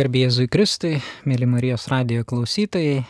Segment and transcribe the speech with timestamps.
[0.00, 0.94] Garbėjėzui Kristui,
[1.28, 3.02] mėly Marijos radijo klausytojai,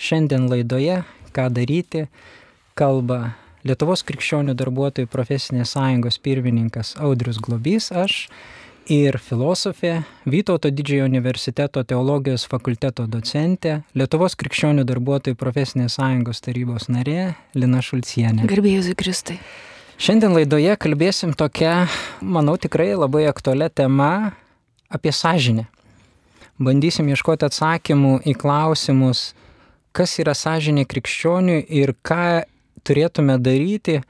[0.00, 1.02] šiandien laidoje
[1.36, 2.06] Ką daryti
[2.78, 3.34] kalba
[3.68, 8.30] Lietuvos krikščionių darbuotojų profesinės sąjungos pirmininkas Audrius Globys, aš
[8.88, 17.34] ir filosofė, Vytauto didžiojo universiteto teologijos fakulteto docentė, Lietuvos krikščionių darbuotojų profesinės sąjungos tarybos narė
[17.58, 18.48] Lina Šulcienė.
[18.48, 19.36] Garbėjus Kristai.
[20.00, 21.90] Šiandien laidoje kalbėsim tokia,
[22.24, 24.14] manau, tikrai labai aktualią temą
[24.88, 25.68] apie sąžinę.
[26.58, 29.32] Bandysim ieškoti atsakymų į klausimus,
[29.94, 32.42] kas yra sąžinė krikščioniui ir ką
[32.86, 34.00] turėtume daryti,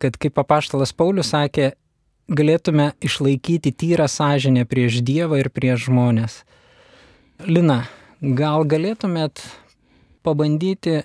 [0.00, 1.72] kad, kaip apaštalas Paulius sakė,
[2.28, 6.42] galėtume išlaikyti tyrą sąžinę prieš Dievą ir prieš žmonės.
[7.44, 7.82] Lina,
[8.20, 9.44] gal galėtumėt
[10.26, 11.02] pabandyti,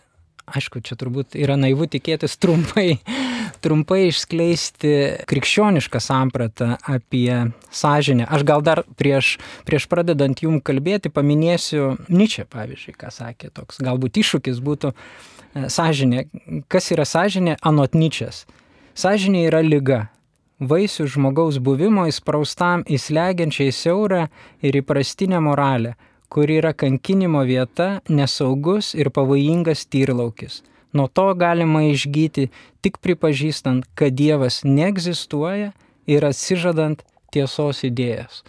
[0.48, 3.02] aišku, čia turbūt yra naivu tikėtis trumpai
[3.64, 4.94] trumpai išskleisti
[5.30, 8.28] krikščionišką sampratą apie sąžinę.
[8.28, 13.80] Aš gal dar prieš, prieš pradedant jum kalbėti paminėsiu Nyčia, pavyzdžiui, ką sakė toks.
[13.84, 16.26] Galbūt iššūkis būtų e, sąžinė.
[16.72, 18.44] Kas yra sąžinė anot Nyčias?
[19.00, 20.02] Sąžinė yra lyga.
[20.64, 24.28] Vaisių žmogaus buvimo įspraustam į slegiančiai siaurą
[24.64, 25.96] ir įprastinę moralę,
[26.32, 30.62] kuri yra kankinimo vieta, nesaugus ir pavojingas tyrlaukis
[30.94, 32.50] Nuo to galima išgyti
[32.82, 35.72] tik pripažįstant, kad Dievas neegzistuoja
[36.06, 37.02] ir atsižadant
[37.34, 38.44] tiesos idėjas.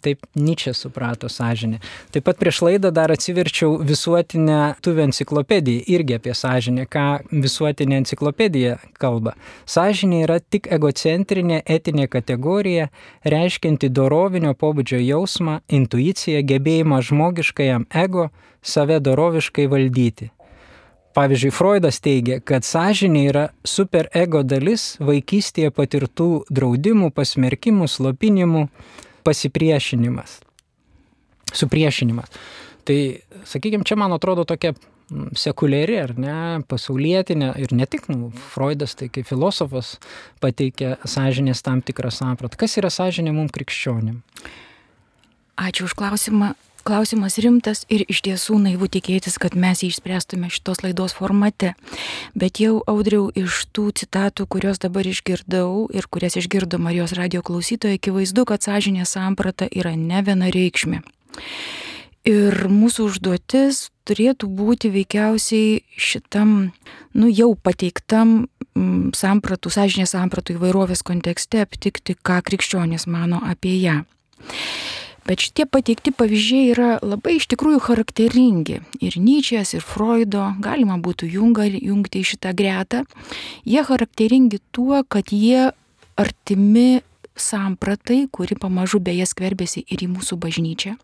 [0.00, 1.78] Taip Nyčia suprato sąžinę.
[2.14, 7.04] Taip pat prieš laidą dar atsiverčiau visuotinę tuvę enciklopediją, irgi apie sąžinę, ką
[7.44, 9.34] visuotinė enciklopedija kalba.
[9.68, 12.88] Sąžinė yra tik egocentrinė etinė kategorija,
[13.34, 18.30] reiškinti dorovinio pobūdžio jausmą, intuiciją, gebėjimą žmogiškajam ego
[18.62, 20.32] save doroviškai valdyti.
[21.12, 28.66] Pavyzdžiui, Freudas teigia, kad sąžinė yra superego dalis vaikystėje patirtų draudimų, pasmerkimų, slopinimų,
[29.26, 30.38] pasipriešinimas,
[31.52, 32.32] supriešinimas.
[32.88, 32.98] Tai,
[33.46, 34.72] sakykime, čia man atrodo tokia
[35.36, 36.36] sekuliari ar ne,
[36.68, 39.96] pasaulietinė ir ne tik nu, Freudas, tai kaip filosofas
[40.42, 42.58] pateikia sąžinės tam tikrą sampratą.
[42.60, 44.22] Kas yra sąžinė mums krikščionim?
[45.60, 46.54] Ačiū už klausimą.
[46.82, 51.76] Klausimas rimtas ir iš tiesų naivu tikėtis, kad mes jį išspręstume šitos laidos formate.
[52.34, 58.00] Bet jau audriau iš tų citatų, kurios dabar išgirdau ir kurias išgirdo Marijos radio klausytoje,
[58.00, 61.04] akivaizdu, kad sąžinė samprata yra ne viena reikšmė.
[62.26, 66.72] Ir mūsų užduotis turėtų būti veikiausiai šitam,
[67.18, 74.00] nu jau pateiktam mm, sampratų, sąžinės sampratų įvairovės kontekste aptikti, ką krikščionys mano apie ją.
[75.26, 78.80] Bet šitie pateikti pavyzdžiai yra labai iš tikrųjų charakteringi.
[78.98, 83.04] Ir Nyčės, ir Freudo, galima būtų junga, jungti į šitą gretą.
[83.62, 85.70] Jie charakteringi tuo, kad jie
[86.18, 87.02] artimi
[87.38, 90.96] sampratai, kuri pamažu beje skverbėsi ir į mūsų bažnyčią,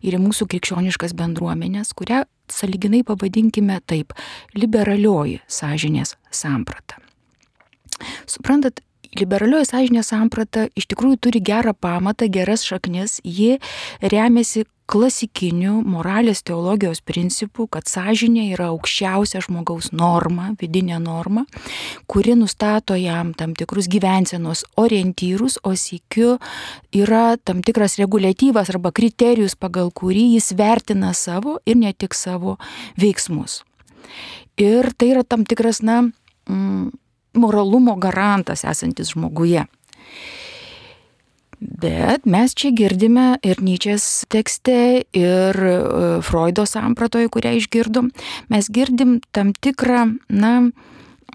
[0.00, 4.14] ir į mūsų krikščioniškas bendruomenės, kurią saliginai pavadinkime taip-
[4.60, 6.96] liberalioji sąžinės samprata.
[8.26, 8.80] Suprantat,
[9.16, 13.56] liberalioji sąžinės samprata iš tikrųjų turi gerą pamatą, geras šaknis, ji
[14.02, 21.44] remiasi klasikiniu moralės teologijos principu, kad sąžinė yra aukščiausia žmogaus norma, vidinė norma,
[22.08, 26.38] kuri nustato jam tam tikrus gyvensenos orientyrus, o sėkiu
[26.96, 32.56] yra tam tikras reguliatyvas arba kriterijus, pagal kurį jis vertina savo ir ne tik savo
[32.96, 33.60] veiksmus.
[34.58, 36.00] Ir tai yra tam tikras, na,
[36.48, 36.88] mm,
[37.40, 39.66] moralumo garantas esantis žmoguje.
[41.58, 45.78] Bet mes čia girdime ir Nyčės tekste, ir e,
[46.22, 48.12] Freudo sampratoje, kurią išgirdom,
[48.52, 50.52] mes girdim tam tikrą, na,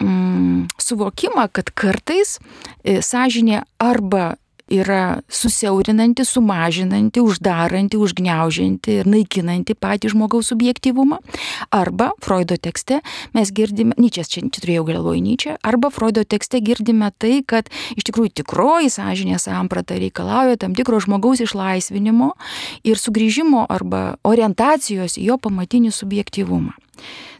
[0.00, 4.38] mm, suvokimą, kad kartais e, sąžinė arba
[4.70, 11.18] yra susiaurinanti, sumažinanti, uždaranti, užgneužianti ir naikinanti patį žmogaus subjektivumą.
[11.74, 13.02] Arba Freudo tekste
[13.36, 18.08] mes girdime, Nyčias čia, čia turėjau galvoje Nyčia, arba Freudo tekste girdime tai, kad iš
[18.08, 22.32] tikrųjų tikroji sąžinė samprata reikalauja tam tikro žmogaus išlaisvinimo
[22.88, 26.72] ir sugrįžimo arba orientacijos į jo pamatinį subjektivumą.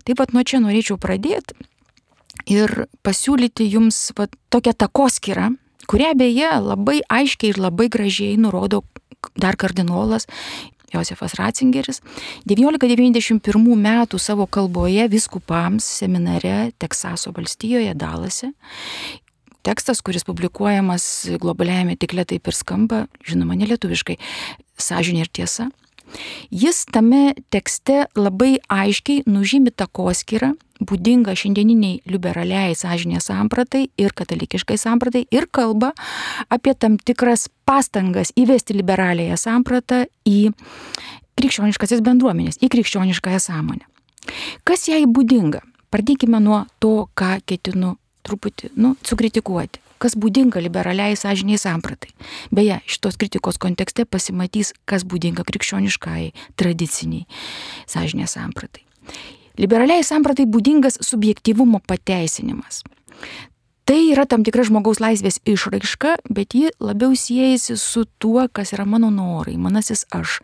[0.04, 1.56] Taip pat nuo čia norėčiau pradėti
[2.50, 5.54] ir pasiūlyti jums va, tokią takoskirą
[5.90, 8.82] kurią beje labai aiškiai ir labai gražiai nurodo
[9.40, 10.28] dar kardinolas
[10.94, 12.00] Josefas Ratzingeris
[12.46, 18.52] 1991 metų savo kalboje viskupams seminare Teksaso valstijoje Dalase.
[19.64, 21.04] Tekstas, kuris publikuojamas
[21.40, 24.18] globaliajame tikle taip ir skamba, žinoma, nelietuviškai,
[24.76, 25.70] sąžinė ir tiesa.
[26.50, 30.52] Jis tame tekste labai aiškiai nužymi takoskirą
[30.84, 35.92] būdinga šiandieniniai liberaliai sąžinės sampratai ir katalikiškai sampratai ir kalba
[36.52, 40.50] apie tam tikras pastangas įvesti liberaliąją sampratą į
[41.38, 43.86] krikščioniškasis bendruomenės, į krikščioniškąją sąmonę.
[44.64, 45.62] Kas jai būdinga?
[45.94, 47.94] Pradėkime nuo to, ką ketinu
[48.26, 49.83] truputį, nu, sukritikuoti.
[50.04, 52.10] Kas būdinga liberaliai sąžiniai sampratai.
[52.52, 57.24] Beje, šitos kritikos kontekste pasimatys, kas būdinga krikščioniškai, tradiciniai
[57.88, 58.84] sąžinės sampratai.
[59.56, 62.82] Liberaliai sampratai būdingas subjektivumo pateisinimas.
[63.84, 68.84] Tai yra tam tikra žmogaus laisvės išraiška, bet ji labiau siejasi su tuo, kas yra
[68.88, 70.40] mano norai, manasis aš,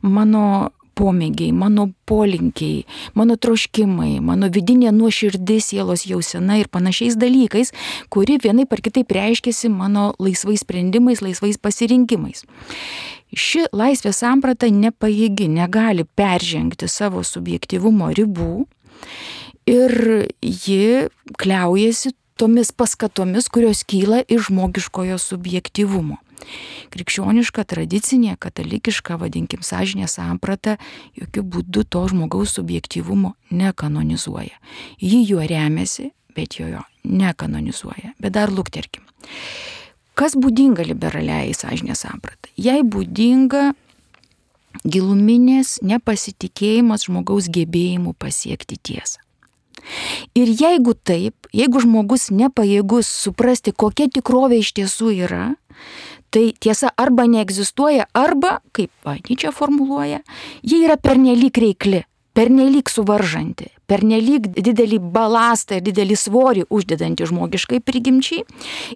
[0.00, 2.84] mano pomėgiai, mano polinkiai,
[3.18, 7.72] mano troškimai, mano vidinė nuoširdis sielos jausena ir panašiais dalykais,
[8.12, 12.44] kuri vienai par kitaip reiškiasi mano laisvais sprendimais, laisvais pasirinkimais.
[13.32, 18.66] Ši laisvės samprata nepaėgi, negali peržengti savo subjektivumo ribų
[19.66, 21.08] ir ji
[21.40, 26.18] kliaujasi tomis paskatomis, kurios kyla iš žmogiškojo subjektivumo.
[26.92, 30.78] Krikščioniška, tradicinė, katalikiška, vadinkim, sąžinė samprata
[31.18, 34.58] jokių būdų to žmogaus subjektivumo nekanonizuoja.
[35.00, 38.14] Ji juo remiasi, bet jo jo nekanonizuoja.
[38.20, 39.04] Bet dar lukterkim.
[40.18, 42.50] Kas būdinga liberaliai sąžinė samprata?
[42.60, 43.72] Jai būdinga
[44.84, 49.22] giluminės nepasitikėjimas žmogaus gebėjimu pasiekti tiesą.
[50.38, 55.46] Ir jeigu taip, jeigu žmogus nepajėgus suprasti, kokia tikrovė iš tiesų yra,
[56.32, 58.90] tai tiesa arba neegzistuoja, arba, kaip
[59.28, 60.22] Nyčia formuluoja,
[60.64, 62.02] ji yra pernelyg reikli,
[62.36, 68.46] pernelyg suvaržanti, pernelyg didelį balastą ir didelį svorį uždedanti žmogiškai prigimčiai.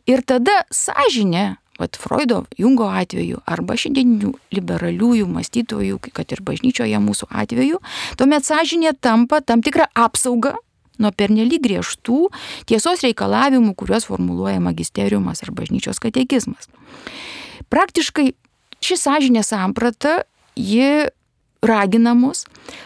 [0.08, 7.28] Ir tada sąžinė, vat Freudo, Jungo atveju, arba šiandieninių liberaliųjų mąstytojų, kad ir bažnyčioje mūsų
[7.28, 7.82] atveju,
[8.16, 10.56] tuomet sąžinė tampa tam tikrą apsaugą
[11.02, 12.26] nuo pernelyg griežtų
[12.68, 16.70] tiesos reikalavimų, kuriuos formuluoja magisteriumas ar bažnyčios katekizmas.
[17.72, 18.30] Praktiškai
[18.84, 20.20] ši sąžinė samprata,
[20.56, 21.08] ji
[21.66, 22.44] ragina mus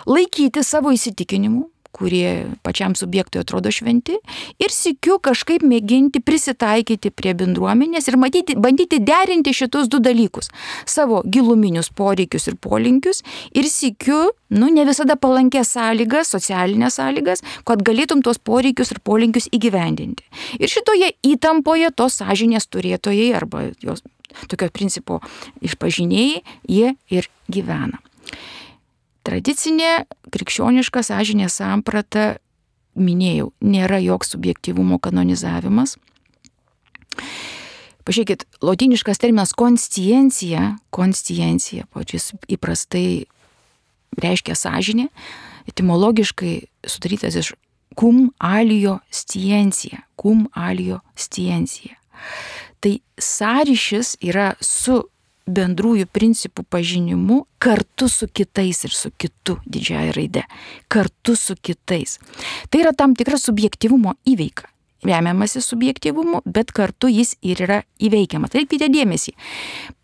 [0.08, 4.16] laikyti savo įsitikinimų, kurie pačiam subjektui atrodo šventi,
[4.62, 10.50] ir sikiu kažkaip mėginti prisitaikyti prie bendruomenės ir matyti, bandyti derinti šitus du dalykus-
[10.96, 13.22] savo giluminius poreikius ir polinkius
[13.54, 19.48] ir sikiu, nu, ne visada palankės sąlygas, socialinės sąlygas, kad galėtum tos poreikius ir polinkius
[19.52, 20.22] įgyvendinti.
[20.58, 24.02] Ir šitoje įtampoje tos sąžinės turėtojai arba jos
[24.48, 25.20] tokio principo
[25.62, 27.98] išpažinėjai, jie ir gyvena.
[29.26, 32.38] Tradicinė krikščioniška sąžinė samprata,
[32.96, 35.96] minėjau, nėra joks subjektivumo kanonizavimas.
[38.08, 43.26] Pažiūrėkit, lotiniškas terminas konsciencija, konsciencija, pačiais įprastai
[44.20, 45.10] reiškia sąžinė,
[45.70, 46.54] etimologiškai
[46.88, 47.52] sudarytas iš
[47.94, 51.96] cum alio sciencija, cum alio sciencija.
[52.80, 55.02] Tai sąryšis yra su
[55.46, 60.44] bendrųjų principų pažinimu kartu su kitais ir su kitu didžiaja raide.
[60.88, 62.18] Kartu su kitais.
[62.70, 64.70] Tai yra tam tikra subjektivumo įveika.
[65.00, 68.52] Remiamasi subjektivumu, bet kartu jis ir yra įveikiamas.
[68.52, 69.32] Reikite dėmesį.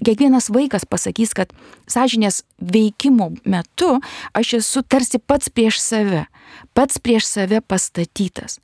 [0.01, 1.53] Kiekvienas vaikas pasakys, kad
[1.85, 3.99] sąžinės veikimo metu
[4.33, 6.25] aš esu tarsi pats prieš save,
[6.73, 8.57] pats prieš save pastatytas.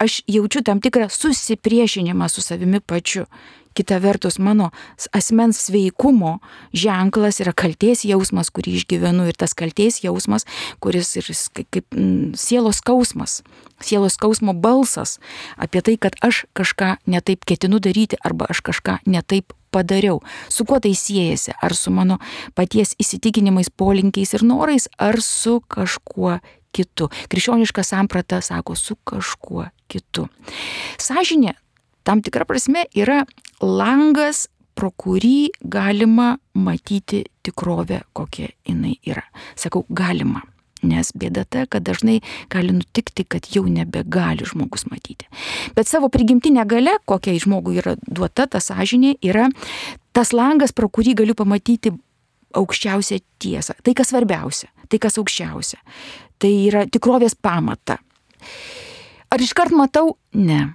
[0.00, 3.28] Aš jaučiu tam tikrą susipriešinimą su savimi pačiu.
[3.74, 4.70] Kita vertus, mano
[5.10, 6.38] asmens sveikumo
[6.70, 10.46] ženklas yra kalties jausmas, kurį išgyvenu ir tas kalties jausmas,
[10.78, 11.26] kuris ir
[11.58, 13.42] kaip, mm, sielos skausmas,
[13.82, 15.18] sielos skausmo balsas
[15.58, 20.22] apie tai, kad aš kažką netaip ketinu daryti arba aš kažką netaip padariau.
[20.48, 21.58] Su kuo tai siejasi?
[21.58, 22.20] Ar su mano
[22.54, 26.38] paties įsitikinimais, polinkiais ir norais, ar su kažkuo
[26.74, 27.10] kitu.
[27.30, 30.28] Krikščioniška samprata sako su kažkuo kitu.
[30.98, 31.54] Sažinė
[32.04, 33.24] tam tikra prasme yra
[33.64, 39.24] langas, pro kurį galima matyti tikrovę, kokia jinai yra.
[39.56, 40.42] Sakau, galima.
[40.84, 42.18] Nes bėda ta, kad dažnai
[42.52, 45.24] gali nutikti, kad jau nebegali žmogus matyti.
[45.76, 49.48] Bet savo prigimtinę galę, kokia žmogui yra duota, ta sąžinė, yra
[50.12, 51.94] tas langas, pro kurį galiu pamatyti
[52.54, 53.78] aukščiausią tiesą.
[53.80, 55.80] Tai kas svarbiausia, tai kas aukščiausia.
[56.36, 57.96] Tai yra tikrovės pamata.
[59.32, 60.18] Ar iškart matau?
[60.36, 60.74] Ne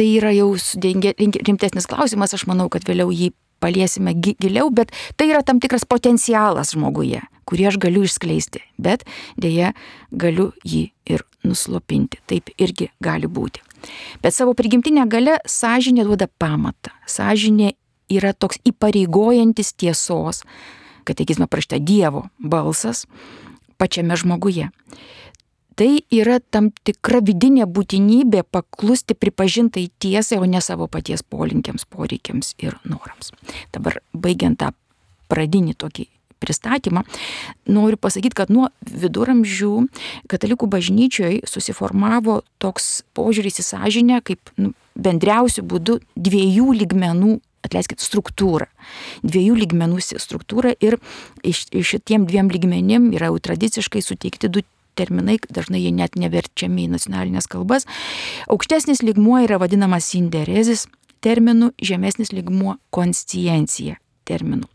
[0.00, 0.54] tai yra jau
[1.44, 6.72] rimtesnis klausimas, aš manau, kad vėliau jį paliesime giliau, bet tai yra tam tikras potencialas
[6.72, 9.04] žmoguje, kurį aš galiu išskleisti, bet
[9.36, 9.74] dėja
[10.08, 12.22] galiu jį ir nuslopinti.
[12.24, 13.60] Taip irgi gali būti.
[14.24, 16.94] Bet savo prigimtinę galę sąžinė duoda pamatą.
[17.04, 17.74] Sąžinė
[18.08, 20.46] yra toks įpareigojantis tiesos,
[21.04, 23.04] katekizme prašta Dievo balsas
[23.76, 24.72] pačiame žmoguje
[25.78, 32.54] tai yra tam tikra vidinė būtinybė paklusti pripažintai tiesai, o ne savo paties polinkiams, poreikiams
[32.62, 33.34] ir norams.
[33.74, 34.72] Dabar baigiant tą
[35.30, 36.08] pradinį tokį
[36.40, 37.04] pristatymą,
[37.68, 39.74] noriu pasakyti, kad nuo viduramžių
[40.30, 47.36] katalikų bažnyčioje susiformavo toks požiūris į sąžinę kaip nu, bendriausių būdų dviejų lygmenų
[47.66, 48.70] atleiskit, struktūrą.
[49.20, 50.96] Dviejų lygmenų struktūrą ir
[51.44, 54.64] iš, iš šitiem dviem lygmenim yra jau tradiciškai suteikti du
[54.98, 57.88] terminai, dažnai jie net neverčiami į nacionalinės kalbas.
[58.50, 60.86] Aukštesnis lygmuo yra vadinamas sinderezis
[61.24, 64.68] terminu, žemesnis lygmuo konsciencija terminu.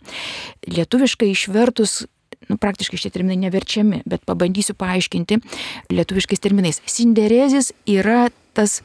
[0.68, 2.04] Lietuviškai išvertus
[2.50, 5.40] nu, praktiškai šie terminai neverčiami, bet pabandysiu paaiškinti
[5.94, 6.82] lietuviškais terminais.
[6.90, 8.82] Sinderezis yra tas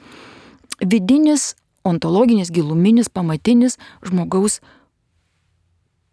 [0.80, 4.60] vidinis, ontologinis, giluminis, pamatinis žmogaus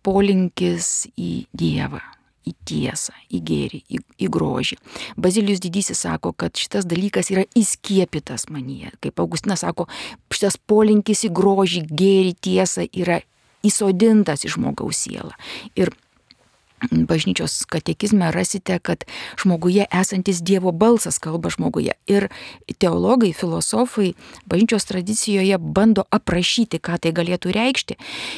[0.08, 2.04] polinkis į Dievą
[2.48, 4.80] į tiesą, į gėrį, į, į grožį.
[5.20, 8.94] Bazilijus didysis sako, kad šitas dalykas yra įskiepytas manyje.
[9.04, 9.88] Kaip Augustinas sako,
[10.34, 13.22] šitas polinkis į grožį, gėrį, tiesą yra
[13.68, 15.34] įsodintas į žmogaus sielą.
[15.76, 15.92] Ir
[16.92, 19.06] bažnyčios katekizme rasite, kad
[19.42, 21.94] žmoguje esantis Dievo balsas kalba žmoguje.
[22.08, 22.30] Ir
[22.78, 24.14] teologai, filosofai
[24.46, 27.98] bažnyčios tradicijoje bando aprašyti, ką tai galėtų reikšti.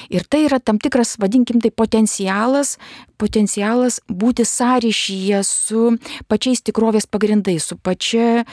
[0.10, 2.77] Ir tai yra tam tikras, vadinkim tai, potencialas,
[3.19, 5.98] potencialas būti sąryšyje su
[6.31, 8.46] pačiais tikrovės pagrindais, su pačia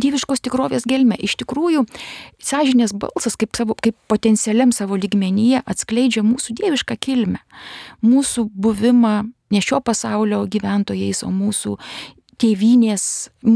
[0.00, 1.18] dieviškos tikrovės gelme.
[1.18, 1.84] Iš tikrųjų,
[2.42, 7.42] sąžinės balsas kaip, savo, kaip potencialiam savo lygmenyje atskleidžia mūsų dievišką kilmę,
[8.04, 9.14] mūsų buvimą
[9.50, 11.76] ne šio pasaulio gyventojais, o mūsų
[12.40, 13.04] tėvynės,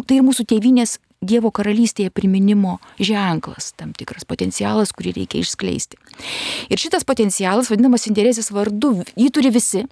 [0.08, 5.96] tai ir mūsų tėvynės Dievo karalystėje priminimo ženklas, tam tikras potencialas, kurį reikia išskleisti.
[6.68, 9.86] Ir šitas potencialas, vadinamas interesės vardu, jį turi visi.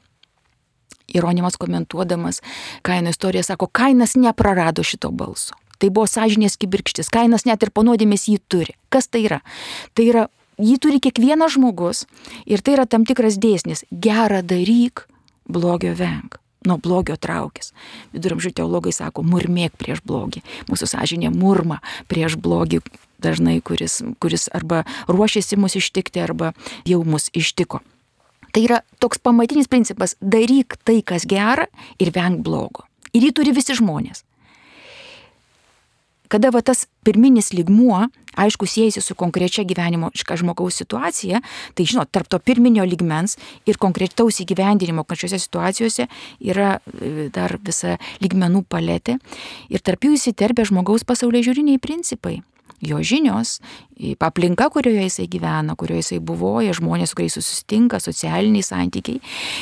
[1.12, 2.40] Ironimas komentuodamas
[2.84, 5.56] Kaino istoriją sako, Kainas neprarado šito balso.
[5.82, 7.10] Tai buvo sąžinės kibirkštis.
[7.10, 8.76] Kainas net ir panodėmės jį turi.
[8.86, 9.40] Kas tai yra?
[9.98, 10.28] Tai yra,
[10.62, 12.04] jį turi kiekvienas žmogus
[12.46, 13.82] ir tai yra tam tikras dėsnis.
[13.90, 15.08] Gerą daryk,
[15.50, 16.38] blogio venk.
[16.62, 17.72] Nuo blogio traukis.
[18.14, 20.44] Viduramžių teologai sako, murmėk prieš blogį.
[20.70, 22.78] Mūsų sąžinė murma prieš blogį
[23.18, 26.52] dažnai, kuris, kuris arba ruošiasi mus ištikti, arba
[26.86, 27.82] jau mus ištiko.
[28.54, 31.66] Tai yra toks pamatinis principas- daryk tai, kas gera
[31.98, 32.86] ir venk blogo.
[33.12, 34.22] Ir jį turi visi žmonės
[36.32, 38.06] kada va tas pirminis ligmuo,
[38.40, 41.42] aišku, siejasi su konkrečia gyvenimo žmogaus situacija,
[41.76, 43.36] tai žinot, tarp to pirminio ligmens
[43.68, 46.08] ir konkretaus įgyvendinimo kažkokiose situacijose
[46.40, 49.18] yra e, dar visa ligmenų paletė
[49.68, 52.40] ir tarp jų įsiterbė žmogaus pasaulio žiūriniai principai
[52.82, 53.60] jo žinios,
[54.18, 59.20] aplinka, kurioje jisai gyvena, kurioje jisai buvoja, žmonės, su kuriais susitinka, socialiniai santykiai.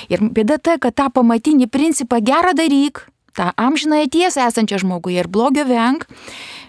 [0.08, 3.04] Ir bėda ta, kad tą pamatinį principą gerą daryk,
[3.36, 6.06] tą amžinąją tiesą esančią žmoguje ir blogio venk,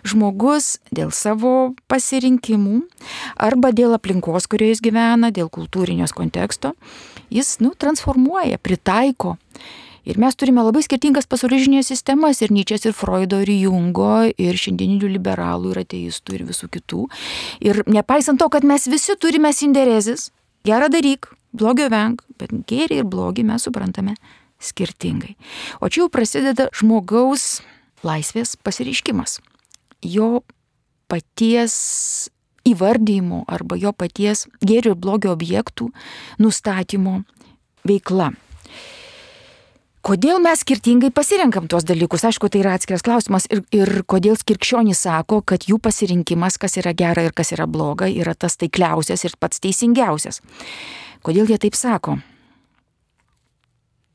[0.08, 2.82] žmogus dėl savo pasirinkimų
[3.38, 6.74] arba dėl aplinkos, kurioje jis gyvena, dėl kultūrinės konteksto,
[7.30, 9.38] jis, nu, transformuoja, pritaiko.
[10.01, 15.12] Ir mes turime labai skirtingas pasaulyžinės sistemas ir Nyčės, ir Freudo, ir Jungo, ir šiandieninių
[15.20, 17.06] liberalų, ir ateistų, ir visų kitų.
[17.62, 20.32] Ir nepaisant to, kad mes visi turime sinderezis,
[20.65, 24.18] gerą daryk, blogio venk, bet gėrį ir blogį mes suprantame
[24.62, 25.36] skirtingai.
[25.82, 27.62] O čia jau prasideda žmogaus
[28.06, 29.39] laisvės pasireiškimas.
[30.01, 30.41] Jo
[31.12, 31.75] paties
[32.68, 35.89] įvardymo arba jo paties gėrio ir blogio objektų
[36.41, 37.22] nustatymo
[37.88, 38.32] veikla.
[40.01, 42.24] Kodėl mes skirtingai pasirenkam tuos dalykus?
[42.25, 46.96] Aišku, tai yra atskiras klausimas ir, ir kodėl krikščionys sako, kad jų pasirinkimas, kas yra
[46.98, 50.41] gera ir kas yra bloga, yra tas taikliausias ir pats teisingiausias.
[51.22, 52.18] Kodėl jie taip sako?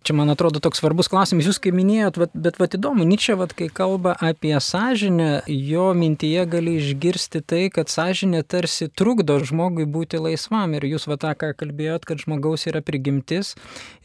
[0.06, 1.48] Čia, man atrodo, toks svarbus klausimas.
[1.48, 6.44] Jūs kaip minėjot, bet, bet vat įdomu, Nyčia, vat, kai kalba apie sąžinę, jo mintyje
[6.46, 10.76] gali išgirsti tai, kad sąžinė tarsi trukdo žmogui būti laisvam.
[10.78, 13.56] Ir jūs va tą, ką kalbėjot, kad žmogaus yra prigimtis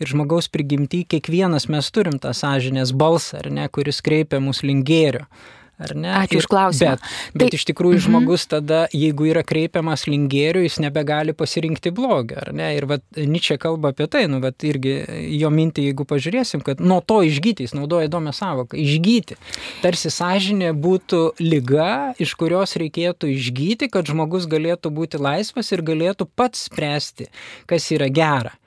[0.02, 4.90] ir žmogaus prigimti kiekvienas mes turim tą sąžinės balsą, ar ne, kuris kreipia mus link
[4.90, 5.28] gėrio.
[5.82, 6.96] Ačiū už klausimą.
[6.96, 7.00] Bet,
[7.34, 8.12] bet tai, iš tikrųjų mm -hmm.
[8.12, 12.76] žmogus tada, jeigu yra kreipiamas lingėrių, jis nebegali pasirinkti blogio, ar ne?
[12.78, 14.96] Ir vat, Nyčia kalba apie tai, nu, vat, irgi
[15.40, 19.38] jo mintį, jeigu pažiūrėsim, kad nuo to išgyti, jis naudoja įdomią savoką, išgyti.
[19.82, 26.28] Tarsi sąžinė būtų lyga, iš kurios reikėtų išgyti, kad žmogus galėtų būti laisvas ir galėtų
[26.36, 27.30] pats spręsti,
[27.66, 28.61] kas yra gera.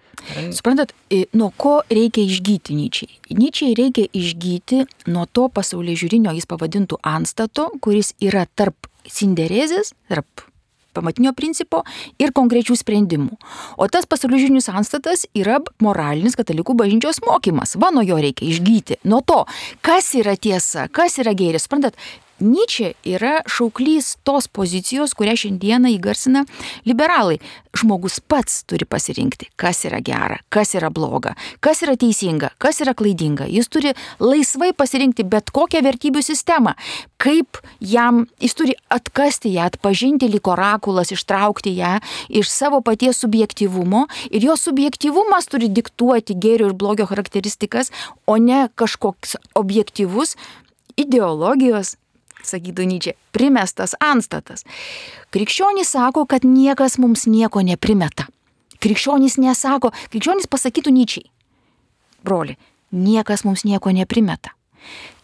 [0.54, 0.94] Suprantat,
[1.36, 3.20] nuo ko reikia išgyti Nyčiai?
[3.36, 10.46] Nyčiai reikia išgyti nuo to pasaulyje žiūrinio jis pavadintų anstato, kuris yra tarp sinderezės, tarp
[10.94, 11.82] pamatinio principo
[12.22, 13.38] ir konkrečių sprendimų.
[13.80, 17.74] O tas pasaulyžinis anstatas yra moralinis katalikų bažnyčios mokymas.
[17.82, 19.00] Va nuo jo reikia išgyti.
[19.10, 19.42] Nuo to,
[19.84, 21.66] kas yra tiesa, kas yra gėris.
[21.66, 21.98] Suprantat,
[22.42, 26.42] Nyčia yra šauklys tos pozicijos, kurią šiandieną įgarsina
[26.82, 27.38] liberalai.
[27.78, 32.94] Žmogus pats turi pasirinkti, kas yra gera, kas yra bloga, kas yra teisinga, kas yra
[32.98, 33.46] klaidinga.
[33.46, 36.74] Jis turi laisvai pasirinkti bet kokią vertybių sistemą.
[37.22, 41.96] Kaip jam, jis turi atkasti ją, atpažinti lik orakulas, ištraukti ją
[42.34, 47.94] iš savo paties subjektivumo ir jo subjektivumas turi diktuoti gėrio ir blogio charakteristikas,
[48.26, 50.34] o ne kažkoks objektivus
[50.98, 51.96] ideologijos
[52.48, 54.64] sakytų Nyčia, primestas anstatas.
[55.34, 58.28] Krikščionys sako, kad niekas mums nieko neprimeta.
[58.84, 61.30] Krikščionys nesako, krikščionys pasakytų Nyčiai,
[62.24, 62.58] broli,
[62.92, 64.52] niekas mums nieko neprimeta.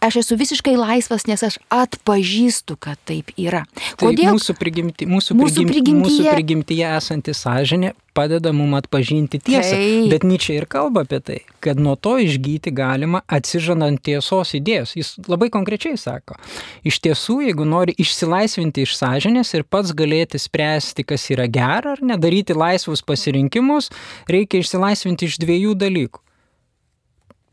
[0.01, 3.67] Aš esu visiškai laisvas, nes aš atpažįstu, kad taip yra.
[4.01, 4.31] Kodėl?
[4.31, 6.23] Tai mūsų, prigimti, mūsų, mūsų, prigimtyje...
[6.23, 9.75] mūsų prigimtyje esanti sąžinė padeda mums atpažinti tiesą.
[9.77, 10.09] Tai...
[10.09, 14.95] Bet Nyčia ir kalba apie tai, kad nuo to išgyti galima atsižadant tiesos idėjos.
[14.97, 16.39] Jis labai konkrečiai sako,
[16.87, 22.01] iš tiesų, jeigu nori išsilaisvinti iš sąžinės ir pats galėti spręsti, kas yra gera ar
[22.01, 23.93] nedaryti laisvus pasirinkimus,
[24.31, 26.25] reikia išsilaisvinti iš dviejų dalykų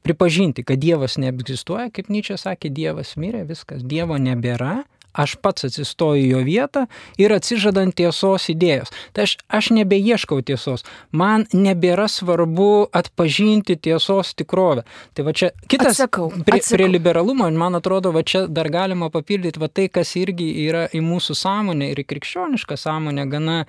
[0.08, 4.80] pripažinti, kad Dievas neegzistuoja, kaip Nyčia sakė, Dievas mirė, viskas, Dievo nebėra,
[5.12, 6.84] aš pats atsistoju jo vietą
[7.18, 8.92] ir atsižadant tiesos idėjos.
[9.16, 14.84] Tai aš, aš nebeieškau tiesos, man nebėra svarbu atpažinti tiesos tikrovę.
[15.16, 16.76] Tai va čia kitas atsakau, prie, atsakau.
[16.76, 21.02] prie liberalumo, man atrodo, va čia dar galima papildyti va tai, kas irgi yra į
[21.04, 23.64] mūsų sąmonę ir į krikščionišką sąmonę gana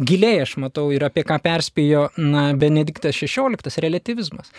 [0.00, 4.50] giliai aš matau ir apie ką perspėjo na, Benediktas XVI, relativizmas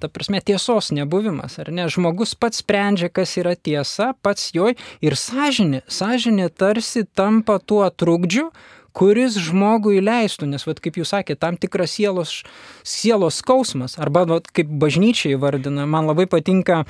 [0.00, 1.86] ta prasme tiesos nebuvimas, ar ne?
[1.92, 8.48] Žmogus pats sprendžia, kas yra tiesa, pats joj ir sąžinė, sąžinė tarsi tampa tuo trukdžiu,
[8.96, 12.40] kuris žmogui leistų, nes, vat, kaip jūs sakėte, tam tikras sielos,
[12.82, 16.82] sielos skausmas, arba, vat, kaip bažnyčiai vardina, man labai patinka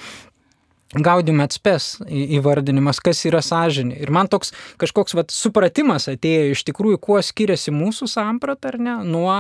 [0.99, 3.95] gaudime atspės įvardinimas, kas yra sąžinė.
[4.03, 8.97] Ir man toks kažkoks vat, supratimas atėjo iš tikrųjų, kuo skiriasi mūsų samprata, ar ne,
[9.07, 9.37] nuo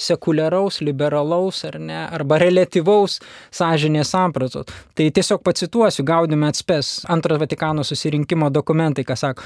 [0.00, 3.18] sekuliaraus, liberalaus, ar ne, arba relatyvaus
[3.54, 4.72] sąžinės sampratos.
[4.96, 9.44] Tai tiesiog pacituosiu, gaudime atspės antrą Vatikano susirinkimo dokumentai, kas sako,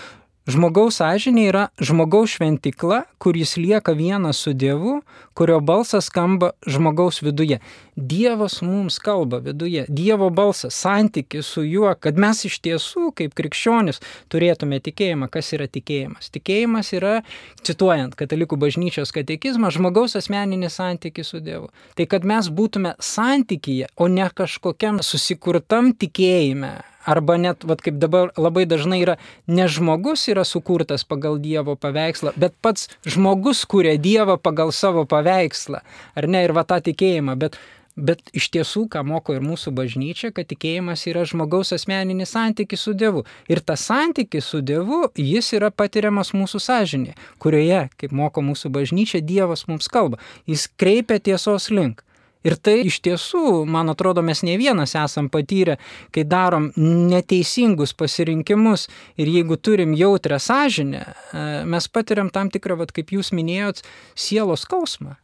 [0.48, 4.94] Žmogaus sąžinė yra žmogaus šventikla, kur jis lieka vienas su Dievu,
[5.36, 7.58] kurio balsas skamba žmogaus viduje.
[7.96, 14.00] Dievas mums kalba viduje, Dievo balsas, santykis su juo, kad mes iš tiesų, kaip krikščionis,
[14.32, 15.28] turėtume tikėjimą.
[15.28, 16.32] Kas yra tikėjimas?
[16.32, 17.14] Tikėjimas yra,
[17.60, 21.68] cituojant Katalikų bažnyčios katekizmą, žmogaus asmeninis santykis su Dievu.
[21.92, 26.78] Tai kad mes būtume santykyje, o ne kažkokiam susikurtam tikėjime
[27.08, 29.16] Arba net, vat, kaip dabar labai dažnai yra,
[29.48, 35.80] ne žmogus yra sukurtas pagal Dievo paveikslą, bet pats žmogus kuria Dievą pagal savo paveikslą.
[36.18, 36.44] Ar ne?
[36.44, 37.36] Ir va tą tikėjimą.
[37.40, 37.56] Bet,
[37.96, 42.94] bet iš tiesų, ką moko ir mūsų bažnyčia, kad tikėjimas yra žmogaus asmeninis santykis su
[42.98, 43.24] Dievu.
[43.48, 49.24] Ir tas santykis su Dievu, jis yra patiriamas mūsų sąžinė, kurioje, kaip moko mūsų bažnyčia,
[49.24, 50.20] Dievas mums kalba.
[50.46, 52.04] Jis kreipia tiesos link.
[52.46, 55.78] Ir tai iš tiesų, man atrodo, mes ne vienas esam patyrę,
[56.14, 58.86] kai darom neteisingus pasirinkimus
[59.18, 63.82] ir jeigu turim jautrę sąžinę, e, mes patiriam tam tikrą, vat, kaip jūs minėjot,
[64.14, 65.16] sielos skausmą.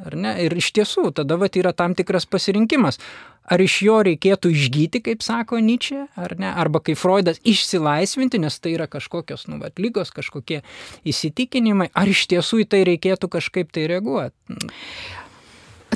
[0.00, 2.96] Ir iš tiesų, tada vat, yra tam tikras pasirinkimas.
[3.44, 6.48] Ar iš jo reikėtų išgyti, kaip sako Nyčia, ar ne?
[6.48, 10.62] Arba kaip Freudas išsilaisvinti, nes tai yra kažkokios, nu, vat, lygos, kažkokie
[11.04, 11.90] įsitikinimai.
[11.92, 14.32] Ar iš tiesų į tai reikėtų kažkaip tai reaguoti?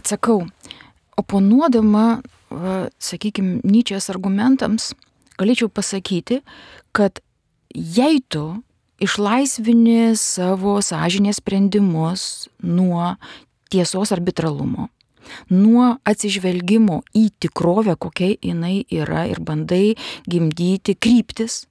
[0.07, 0.45] Atsakau,
[1.19, 2.21] oponuodama,
[3.03, 4.93] sakykime, Nyčias argumentams,
[5.35, 6.45] galėčiau pasakyti,
[6.95, 7.19] kad
[7.75, 8.45] jei tu
[9.03, 13.17] išlaisvini savo sąžinės sprendimus nuo
[13.67, 14.87] tiesos arbitralumo,
[15.51, 19.97] nuo atsižvelgimo į tikrovę, kokia jinai yra ir bandai
[20.31, 21.65] gimdyti kryptis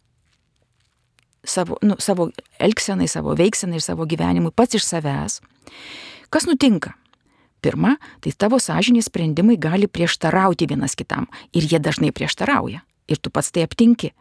[1.47, 5.39] savo, nu, savo elgsenai, savo veiksenai ir savo gyvenimui pats iš savęs,
[6.35, 6.97] kas nutinka?
[7.65, 13.31] Pirma, tai tavo sąžinės sprendimai gali prieštarauti vienas kitam ir jie dažnai prieštarauja ir tu
[13.33, 14.11] pats tai aptinki.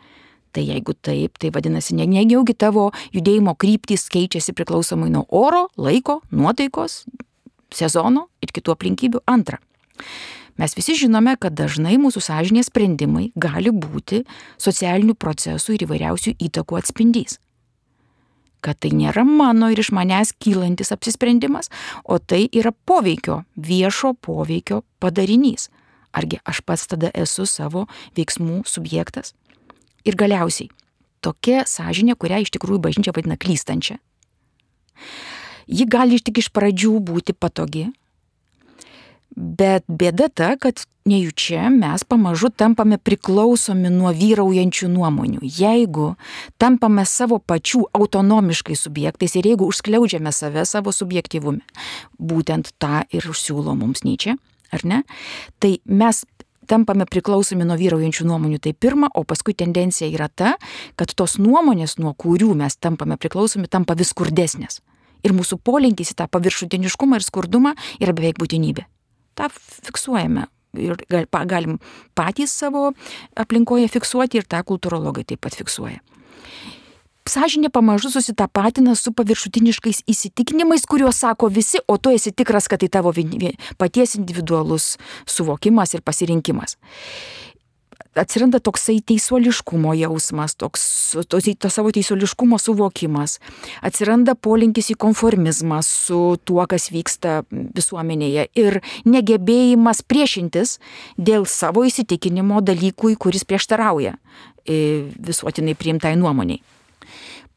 [0.54, 7.02] Tai jeigu taip, tai vadinasi, negiaugi tavo judėjimo kryptys keičiasi priklausomai nuo oro, laiko, nuotaikos,
[7.74, 9.24] sezono ir kitų aplinkybių.
[9.28, 9.61] Antra.
[10.57, 14.22] Mes visi žinome, kad dažnai mūsų sąžinės sprendimai gali būti
[14.62, 17.42] socialinių procesų ir įvairiausių įtakų atspindys
[18.64, 21.70] kad tai nėra mano ir iš manęs kylantis apsisprendimas,
[22.05, 25.68] o tai yra poveikio, viešo poveikio padarinys.
[26.14, 29.35] Argi aš pats tada esu savo veiksmų subjektas?
[30.07, 30.70] Ir galiausiai,
[31.24, 33.98] tokia sąžinė, kurią iš tikrųjų bažnyčia vadina klystančia.
[35.66, 37.88] Ji gali tik iš pradžių būti patogi,
[39.44, 45.42] Bet bėda ta, kad nejučia mes pamažu tampame priklausomi nuo vyraujančių nuomonių.
[45.44, 46.14] Jeigu
[46.57, 51.61] tampame savo pačių autonomiškai subjektais ir jeigu užskliaudžiame save savo subjektivume,
[52.16, 54.38] būtent tą ir siūlo mums Nyčia,
[54.72, 55.02] ar ne,
[55.61, 56.22] tai mes
[56.64, 60.54] tampame priklausomi nuo vyraujančių nuomonių, tai pirma, o paskui tendencija yra ta,
[60.96, 64.80] kad tos nuomonės, nuo kurių mes tampame priklausomi, tampa vis skurdesnės.
[65.24, 68.88] Ir mūsų polinkis į tą paviršutiniškumą ir skurdumą yra beveik būtinybė
[69.38, 70.49] tą fiksuojame.
[70.75, 70.99] Ir
[71.31, 71.79] galim
[72.18, 72.88] patys savo
[73.38, 76.01] aplinkoje fiksuoti ir tą kultūrologai taip pat fiksuoja.
[77.25, 82.90] Sažinė pamažu susitapatina su paviršutiniškais įsitikinimais, kuriuos sako visi, o tu esi tikras, kad tai
[82.92, 83.14] tavo
[83.79, 86.77] paties individualus suvokimas ir pasirinkimas
[88.20, 90.85] atsiranda toksai teisuoliškumo jausmas, toks
[91.29, 93.38] to, to savo teisuoliškumo suvokimas,
[93.85, 98.48] atsiranda polinkis į konformizmą su tuo, kas vyksta visuomenėje.
[98.61, 100.79] Ir negebėjimas priešintis
[101.16, 104.16] dėl savo įsitikinimo dalykui, kuris prieštarauja
[104.64, 104.79] e,
[105.18, 106.62] visuotinai priimtai nuomoniai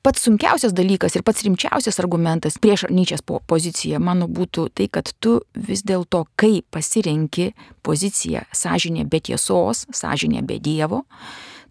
[0.08, 5.42] pats sunkiausias dalykas ir pats rimčiausias argumentas prieš Nyčės poziciją mano būtų tai, kad tu
[5.52, 7.50] vis dėlto, kai pasirenki
[7.84, 11.02] poziciją sąžinė be tiesos, sąžinė be Dievo,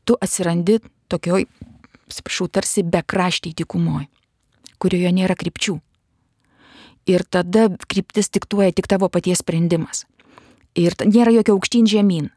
[0.05, 1.49] tu atsirandi tokioj,
[2.11, 4.05] atsiprašau, tarsi be kraštiai tikumoj,
[4.77, 5.81] kurioje nėra krypčių.
[7.09, 10.05] Ir tada kryptis diktuoja tik tavo paties sprendimas.
[10.77, 12.29] Ir nėra jokio aukštyn žemyn,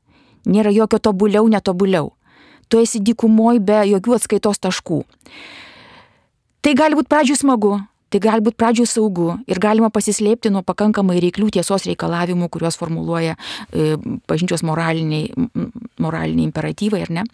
[0.47, 2.13] nėra jokio tobuliau, netobuliau.
[2.71, 5.03] Tu esi dykumoj be jokių atskaitos taškų.
[6.59, 7.77] Tai gali būti pradžių smagu,
[8.11, 13.37] tai gali būti pradžių saugu ir galima pasislėpti nuo pakankamai reiklių tiesos reikalavimų, kuriuos formuluoja
[13.37, 13.95] e,
[14.27, 15.29] bažnyčios moraliniai,
[16.01, 17.25] moraliniai imperatyvai, ar ne.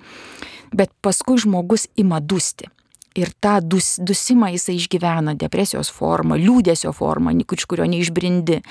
[0.75, 2.69] Bet paskui žmogus ima dusti
[3.15, 8.61] ir tą dus, dusimą jisai išgyvena depresijos formą, liūdėsio formą, iš kurio neišbrindi.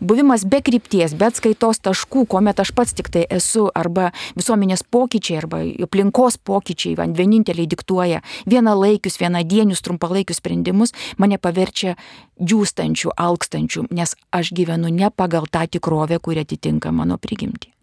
[0.00, 5.38] Buvimas be krypties, be atskaitos taškų, kuomet aš pats tik tai esu, arba visuomenės pokyčiai,
[5.42, 11.96] arba aplinkos pokyčiai, man vieninteliai diktuoja vienalaikius, vienadienius, trumpalaikius sprendimus, mane paverčia
[12.40, 17.75] džiūstančių, alkstančių, nes aš gyvenu ne pagal tą tikrovę, kuri atitinka mano prigimtį.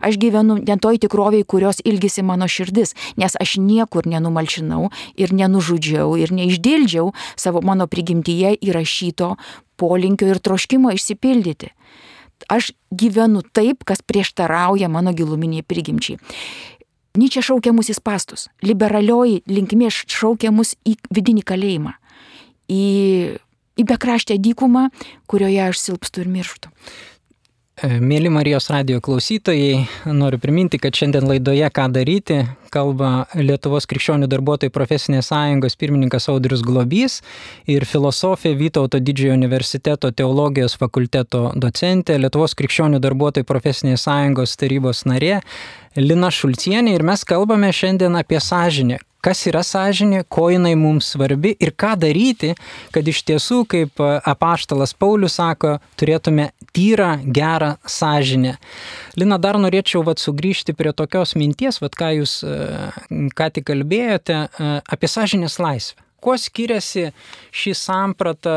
[0.00, 6.14] Aš gyvenu ne toj tikroviai, kurios ilgisi mano širdis, nes aš niekur nenumalšinau ir nenužudžiau
[6.20, 9.34] ir neišdildžiau savo mano prigimtyje įrašyto
[9.78, 11.72] polinkio ir troškimo išsipildyti.
[12.46, 16.20] Aš gyvenu taip, kas prieštarauja mano giluminiai prigimčiai.
[17.18, 21.96] Nyčia šaukia mus į pastus, liberalioji linkmė šaukia mus į vidinį kalėjimą,
[22.70, 22.84] į,
[23.74, 24.84] į bekraštę dykumą,
[25.26, 26.70] kurioje aš silpstu ir mirštu.
[27.78, 32.40] E, mėly Marijos radio klausytojai, noriu priminti, kad šiandien laidoje Ką daryti
[32.74, 37.20] kalba Lietuvos krikščionių darbuotojų profesinės sąjungos pirmininkas Audrius Globys
[37.70, 45.38] ir filosofė Vytauto didžiojo universiteto teologijos fakulteto docentė, Lietuvos krikščionių darbuotojų profesinės sąjungos tarybos narė
[45.94, 46.96] Lina Šulcienė.
[46.98, 51.94] Ir mes kalbame šiandien apie sąžinę, kas yra sąžinė, ko jinai mums svarbi ir ką
[52.04, 52.54] daryti,
[52.94, 58.56] kad iš tiesų, kaip apaštalas Paulius sako, turėtume tyrą, gerą sąžinę.
[59.18, 62.40] Lina, dar norėčiau vat, sugrįžti prie tokios minties, vat, ką jūs
[63.38, 64.44] ką tik kalbėjote,
[64.86, 66.07] apie sąžinės laisvę.
[66.18, 67.12] Kuo skiriasi
[67.54, 68.54] šį sampratą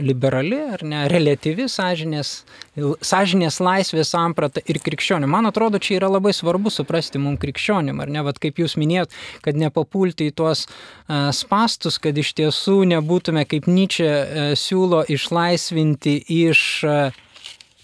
[0.00, 2.30] liberali ar ne, relatyvi sąžinės,
[3.04, 5.28] sąžinės laisvės samprata ir krikščionių?
[5.28, 9.12] Man atrodo, čia yra labai svarbu suprasti mums krikščionim, ar ne, vad kaip jūs minėjot,
[9.44, 10.64] kad nepapulti į tuos
[11.36, 16.64] spastus, kad iš tiesų nebūtume, kaip Nyčia siūlo, išlaisvinti iš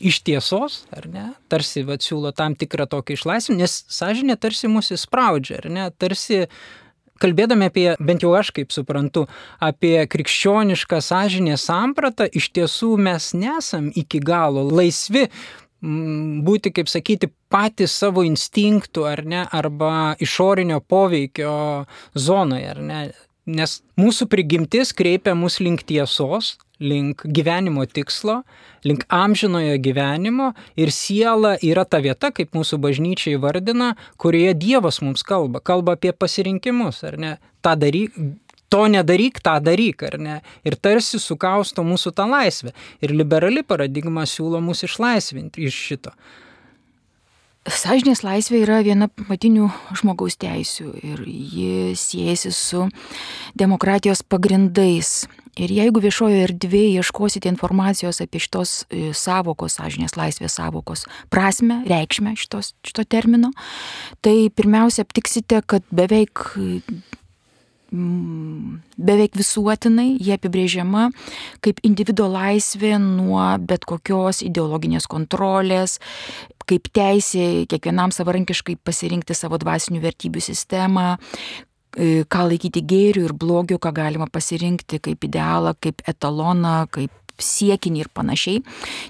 [0.02, 4.90] iš tiesos, ar ne, tarsi va, siūlo tam tikrą tokį išlaisvinimą, nes sąžinė tarsi mus
[4.94, 6.40] įspraudžia, ar ne, tarsi
[7.22, 9.26] kalbėdami apie, bent jau aš kaip suprantu,
[9.62, 15.28] apie krikščionišką sąžinę sampratą, iš tiesų mes nesam iki galo laisvi
[15.82, 21.54] būti, kaip sakyti, patys savo instinktų ar ne, arba išorinio poveikio
[22.14, 23.00] zonoje, ar ne.
[23.42, 28.42] Nes mūsų prigimtis kreipia mus link tiesos, link gyvenimo tikslo,
[28.84, 35.24] link amžinojo gyvenimo ir siela yra ta vieta, kaip mūsų bažnyčia įvardina, kurioje Dievas mums
[35.26, 38.18] kalba, kalba apie pasirinkimus, ar ne, tą daryk,
[38.72, 42.72] to nedaryk, tą daryk, ar ne, ir tarsi sukausto mūsų tą laisvę.
[43.04, 46.14] Ir liberali paradigma siūlo mus išlaisvinti iš šito.
[47.62, 52.88] Sažinės laisvė yra viena pamatinių žmogaus teisių ir ji siejasi su
[53.54, 55.28] demokratijos pagrindais.
[55.60, 62.34] Ir jeigu viešojo erdvėje ieškosite informacijos apie šitos e, savokos, sąžinės laisvės savokos prasme, reikšmę
[62.40, 63.52] šitos, šito termino,
[64.24, 66.42] tai pirmiausia aptiksite, kad beveik
[67.92, 71.10] beveik visuotinai, jie apibrėžiama
[71.64, 75.98] kaip individuo laisvė nuo bet kokios ideologinės kontrolės,
[76.68, 81.06] kaip teisė kiekvienam savarankiškai pasirinkti savo dvasinių vertybių sistemą,
[81.96, 88.06] e, ką laikyti gėrių ir blogių, ką galima pasirinkti kaip idealą, kaip etaloną, kaip siekinį
[88.06, 88.62] ir panašiai,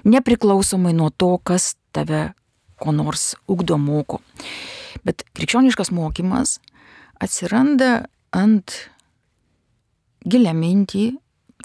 [0.03, 2.33] nepriklausomai nuo to, kas tave
[2.81, 4.19] ko nors ugdo moko.
[5.07, 6.57] Bet krikščioniškas mokymas
[7.23, 8.75] atsiranda ant
[10.25, 11.05] gilę mintį,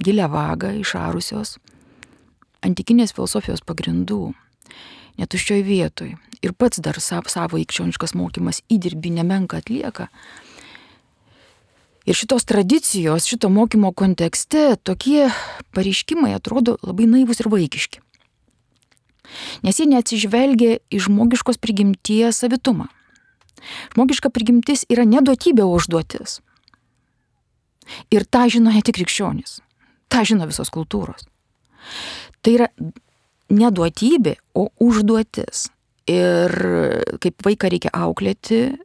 [0.04, 1.56] gilę vagą išarusios
[2.64, 4.32] antikinės filosofijos pagrindų,
[5.20, 6.16] netuščioj vietoj.
[6.42, 10.08] Ir pats dar savo, savo krikščioniškas mokymas įdirbį nemenka atlieka.
[12.08, 15.26] Ir šitos tradicijos, šito mokymo kontekste tokie
[15.76, 18.00] pareiškimai atrodo labai naivus ir vaikiški.
[19.66, 22.88] Nes jie neatsižvelgia į žmogiškos prigimties savitumą.
[23.92, 26.38] Žmogiška prigimtis yra neduotybė užduotis.
[28.14, 29.60] Ir tą žino ne tik krikščionys,
[30.12, 31.26] tą žino visos kultūros.
[32.42, 32.68] Tai yra
[33.52, 35.68] neduotybė, o užduotis.
[36.08, 36.52] Ir
[37.20, 38.78] kaip vaiką reikia auklėti,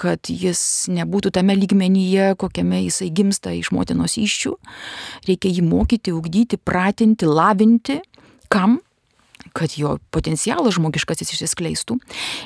[0.00, 4.54] kad jis nebūtų tame lygmenyje, kokiame jisai gimsta iš motinos iščių.
[5.28, 8.00] Reikia jį mokyti, ugdyti, pratinti, lavinti.
[8.50, 8.80] Kam?
[9.56, 11.96] kad jo potencialas žmogiškasis išsiskleistų.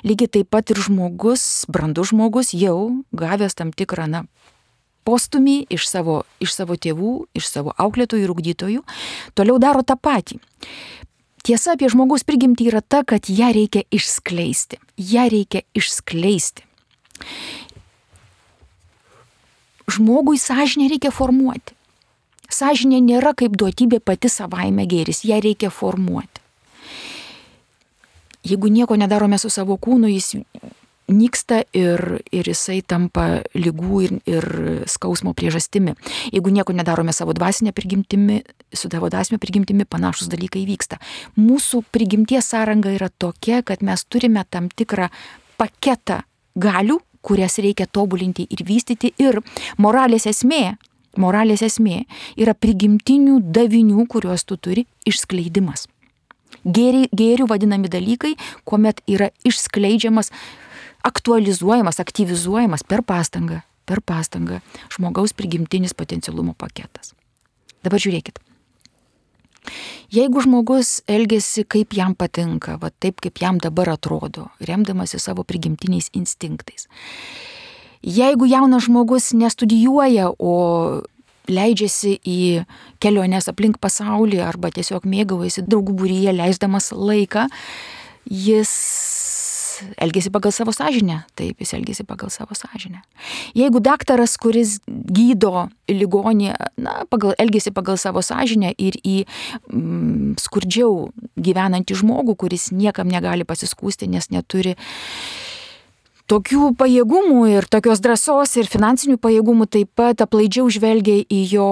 [0.09, 4.23] Lygiai taip pat ir žmogus, brandus žmogus, jau gavęs tam tikrą, na,
[5.05, 8.83] postumį iš savo, iš savo tėvų, iš savo auklėtojų ir ugdytojų,
[9.39, 10.41] toliau daro tą patį.
[11.45, 14.81] Tiesa apie žmogaus prigimtį yra ta, kad ją reikia išskleisti.
[14.97, 16.65] ją reikia išskleisti.
[19.91, 21.77] Žmogui sąžinę reikia formuoti.
[22.49, 26.45] Sąžinė nėra kaip duotybė pati savaime gėris, ją reikia formuoti
[28.45, 30.37] jeigu nieko nedarome su savo kūnu, jis
[31.09, 32.01] nyksta ir,
[32.33, 34.47] ir jisai tampa lygų ir, ir
[34.91, 35.95] skausmo priežastimi.
[36.33, 38.41] Jeigu nieko nedarome savo dvasinę prigimtimi,
[38.73, 41.01] su tavo dvasinė prigimtimi panašus dalykai vyksta.
[41.37, 45.11] Mūsų prigimties sąranga yra tokia, kad mes turime tam tikrą
[45.61, 46.23] paketą
[46.57, 49.13] galių, kurias reikia tobulinti ir vystyti.
[49.21, 49.41] Ir
[49.81, 50.77] moralės esmė,
[51.21, 52.05] moralės esmė
[52.41, 55.89] yra prigimtinių davinių, kuriuos tu turi, išskleidimas
[56.65, 60.31] gėri, gėrių vadinami dalykai, kuomet yra išskleidžiamas,
[61.05, 64.61] aktualizuojamas, aktyvizuojamas per pastangą, per pastangą
[64.93, 67.13] žmogaus prigimtinis potencialumo paketas.
[67.85, 68.41] Dabar žiūrėkit.
[70.13, 76.11] Jeigu žmogus elgesi kaip jam patinka, va taip kaip jam dabar atrodo, remdamasi savo prigimtiniais
[76.13, 76.87] instinktais.
[78.05, 81.01] Jeigu jaunas žmogus nestudijuoja, o
[81.49, 82.41] leidžiasi į
[83.01, 87.49] keliones aplink pasaulį arba tiesiog mėgaujasi draugų būryje, leisdamas laiką,
[88.29, 88.73] jis
[89.97, 91.23] elgesi pagal savo sąžinę.
[91.39, 93.03] Taip, jis elgesi pagal savo sąžinę.
[93.55, 101.11] Jeigu daktaras, kuris gydo ligonį, na, pagal, elgesi pagal savo sąžinę ir į mm, skurdžiau
[101.37, 104.77] gyvenantį žmogų, kuris niekam negali pasiskūsti, nes neturi
[106.31, 111.69] tokių pajėgumų ir tokios drąsos ir finansinių pajėgumų taip pat aplaidžiau žvelgia į jo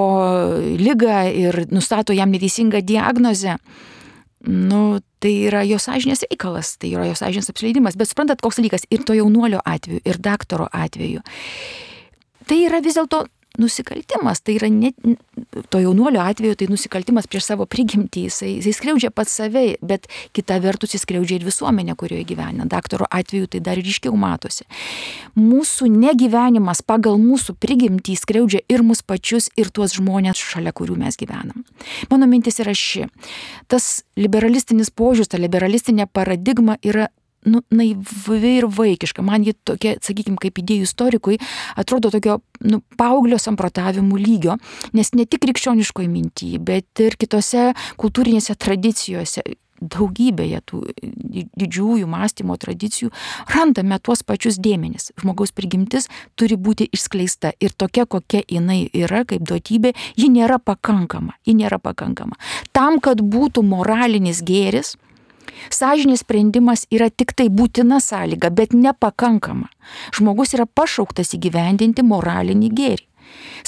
[0.81, 3.57] lygą ir nustato jam neteisingą diagnozę.
[4.43, 7.99] Nu, tai yra jo sąžinės reikalas, tai yra jo sąžinės apsileidimas.
[7.99, 11.23] Bet suprantat, koks dalykas ir to jaunuolio atveju, ir daktaro atveju.
[12.51, 13.25] Tai yra vis dėlto
[13.59, 14.93] nusikaltimas, tai yra ne,
[15.71, 20.57] to jaunuolio atveju tai nusikaltimas prieš savo prigimtį, jisai, jisai skriaudžia pats save, bet kita
[20.65, 22.67] vertus jis skriaudžia ir visuomenę, kurioje gyvena.
[22.71, 24.65] Daktaro atveju tai dar ryškiau matosi.
[25.37, 31.21] Mūsų negyvenimas pagal mūsų prigimtį skriaudžia ir mus pačius, ir tuos žmonės, šalia kurių mes
[31.21, 31.67] gyvenam.
[32.11, 33.09] Mano mintis yra ši.
[33.69, 37.11] Tas liberalistinis požiūris, ta liberalistinė paradigma yra
[37.49, 39.25] nu, naivi ir vaikiška.
[39.25, 41.39] Man ji tokia, sakykime, kaip idėjų istorikui,
[41.79, 44.59] atrodo tokio nu, paauglio samprotavimų lygio,
[44.97, 49.45] nes ne tik krikščioniškoje mintyje, bet ir kitose kultūrinėse tradicijose
[49.83, 50.81] daugybėje tų
[51.59, 53.11] didžiųjų mąstymo tradicijų
[53.51, 55.11] randame tuos pačius dėmenis.
[55.21, 61.35] Žmogaus prigimtis turi būti išskleista ir tokia, kokia jinai yra kaip duotybė, ji nėra pakankama.
[61.47, 62.39] Ji nėra pakankama.
[62.73, 64.97] Tam, kad būtų moralinis gėris,
[65.73, 69.71] Sąžinės sprendimas yra tik tai būtina sąlyga, bet nepakankama.
[70.17, 73.07] Žmogus yra pašauktas įgyvendinti moralinį gėrį.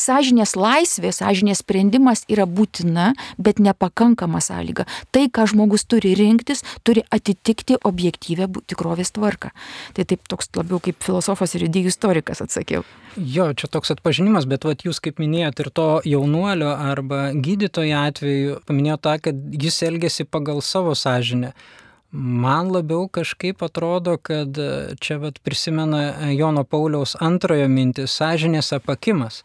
[0.00, 4.86] Sąžinės laisvė, sąžinės sprendimas yra būtina, bet nepakankama sąlyga.
[5.14, 9.52] Tai, ką žmogus turi rinktis, turi atitikti objektyvę tikrovės tvarką.
[9.94, 12.84] Tai taip toks labiau kaip filosofas ir idėjų istorikas atsakiau.
[13.14, 18.58] Jo, čia toks atpažinimas, bet vat, jūs kaip minėjot ir to jaunuolio arba gydytojo atveju
[18.66, 21.52] paminėjote tą, kad jis elgesi pagal savo sąžinę.
[22.14, 24.58] Man labiau kažkaip atrodo, kad
[25.02, 29.42] čia vat, prisimena Jono Pauliaus antrojo mintis- sąžinės apakimas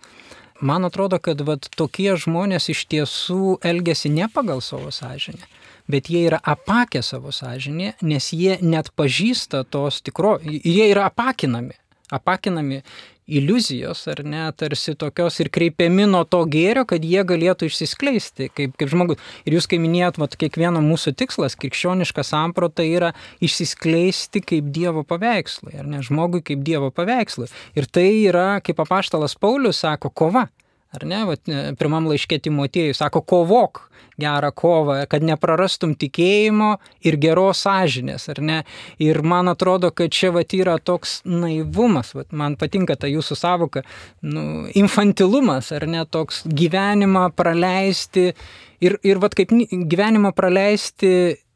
[0.61, 5.47] man atrodo, kad vat, tokie žmonės iš tiesų elgesi ne pagal savo sąžinę,
[5.89, 11.77] bet jie yra apakę savo sąžinę, nes jie net pažįsta tos tikro, jie yra apakinami.
[12.09, 12.81] Apakinami
[13.37, 18.75] iliuzijos, ar ne, tarsi tokios ir kreipiami nuo to gėrio, kad jie galėtų išsiskleisti kaip,
[18.79, 19.21] kaip žmogus.
[19.45, 23.13] Ir jūs, kai minėjot, vat, kiekvieno mūsų tikslas, krikščioniška samprota yra
[23.45, 27.49] išsiskleisti kaip Dievo paveikslai, ar ne, žmogui kaip Dievo paveikslai.
[27.77, 30.47] Ir tai yra, kaip apaštalas Paulius sako, kova.
[30.89, 31.45] Ar ne, Vat,
[31.77, 33.83] pirmam laiškė Timotiejui sako, kovok
[34.19, 36.73] gerą kovą, kad neprarastum tikėjimo
[37.05, 38.57] ir geros sąžinės, ar ne?
[39.01, 43.85] Ir man atrodo, kad čia vat yra toks naivumas, vat, man patinka ta jūsų savoka,
[44.25, 48.31] nu, infantilumas, ar ne, toks gyvenimą praleisti
[48.83, 51.13] ir, ir vat kaip gyvenimą praleisti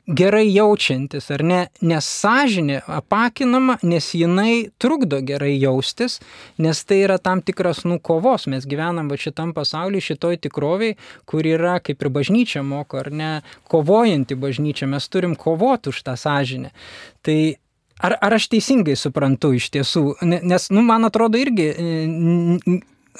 [0.08, 6.20] gerai jaučiantis, ar ne, nes sąžinė apakinama, nes jinai trukdo gerai jaustis,
[6.60, 10.98] nes tai yra tam tikras nukovos, mes gyvenam va šitam pasauliu, šitoj tikroviai,
[11.30, 13.34] kur yra, kaip ir bažnyčia moko, ar ne,
[13.72, 16.74] kovojanti bažnyčia, mes turim kovoti už tą sąžinę.
[17.24, 17.42] Tai
[18.04, 20.02] Ar, ar aš teisingai suprantu iš tiesų?
[20.28, 21.70] Nes, nu, man atrodo irgi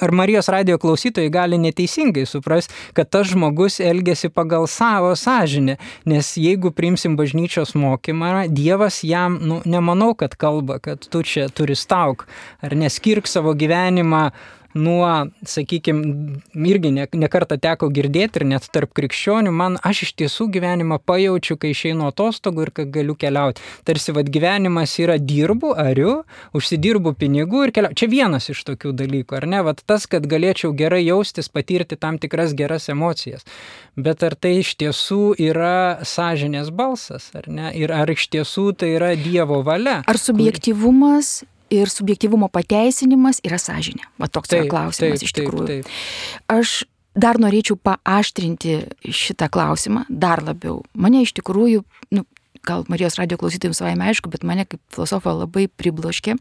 [0.00, 6.34] ar Marijos radio klausytojai gali neteisingai suprasti, kad tas žmogus elgesi pagal savo sąžinę, nes
[6.36, 12.26] jeigu priimsim bažnyčios mokymą, Dievas jam, nu, nemanau, kad kalba, kad tu čia turi stauk,
[12.62, 14.30] ar neskirk savo gyvenimą
[14.74, 15.08] nuo,
[15.46, 20.98] sakykime, irgi nekartą ne teko girdėti ir net tarp krikščionių, man aš iš tiesų gyvenimą
[21.06, 23.62] pajaučiu, kai išeinu atostogų ir kai galiu keliauti.
[23.86, 26.16] Tarsi vad gyvenimas yra dirbu, ariu,
[26.56, 27.98] užsidirbu pinigų ir keliauju.
[28.02, 29.62] Čia vienas iš tokių dalykų, ar ne?
[29.66, 33.46] Vat tas, kad galėčiau gerai jaustis, patirti tam tikras geras emocijas.
[33.94, 37.70] Bet ar tai iš tiesų yra sąžinės balsas, ar ne?
[37.78, 40.00] Ir ar iš tiesų tai yra Dievo valia?
[40.10, 41.44] Ar subjektivumas
[41.82, 44.06] ir subjektivumo pateisinimas yra sąžinė.
[44.20, 45.66] Va toks taip, yra klausimas taip, iš tikrųjų.
[45.70, 46.52] Taip, taip.
[46.54, 46.76] Aš
[47.14, 50.82] dar norėčiau paaštrinti šitą klausimą dar labiau.
[50.98, 51.84] Mane iš tikrųjų,
[52.16, 52.24] nu,
[52.64, 56.36] gal Marijos radio klausytojams savai aišku, bet mane kaip filosofą labai pribloškė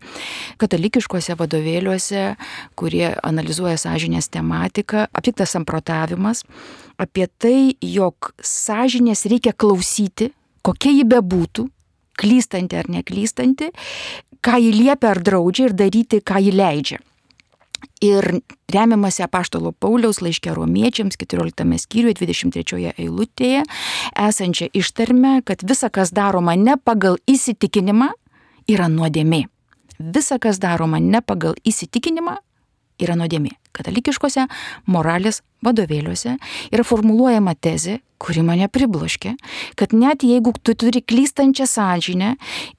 [0.62, 2.24] katalikiškose vadovėliuose,
[2.80, 6.46] kurie analizuoja sąžinės tematiką, aptiktas samprotavimas
[7.02, 10.32] apie tai, jog sąžinės reikia klausyti,
[10.64, 11.68] kokia ji bebūtų,
[12.20, 13.72] klystanti ar neklystanti,
[14.44, 17.00] ką jį liepia ar draudžia ir daryti, ką jį leidžia.
[18.04, 18.26] Ir
[18.72, 23.64] remiamasi apaštalo Pauliaus laiškė romiečiams 14 skyriuje 23 eilutėje
[24.20, 28.10] esančia ištarme, kad visa, kas daroma ne pagal įsitikinimą,
[28.72, 29.46] yra nuodėmė.
[30.00, 32.38] Visa, kas daroma ne pagal įsitikinimą,
[33.02, 33.56] yra nuodėmė.
[33.74, 34.46] Katalikiškose
[34.94, 36.36] moralės vadovėliuose
[36.74, 39.34] yra formuluojama tezė, kuri mane pribloškė,
[39.80, 42.36] kad net jeigu tu turi klystančią sąžinę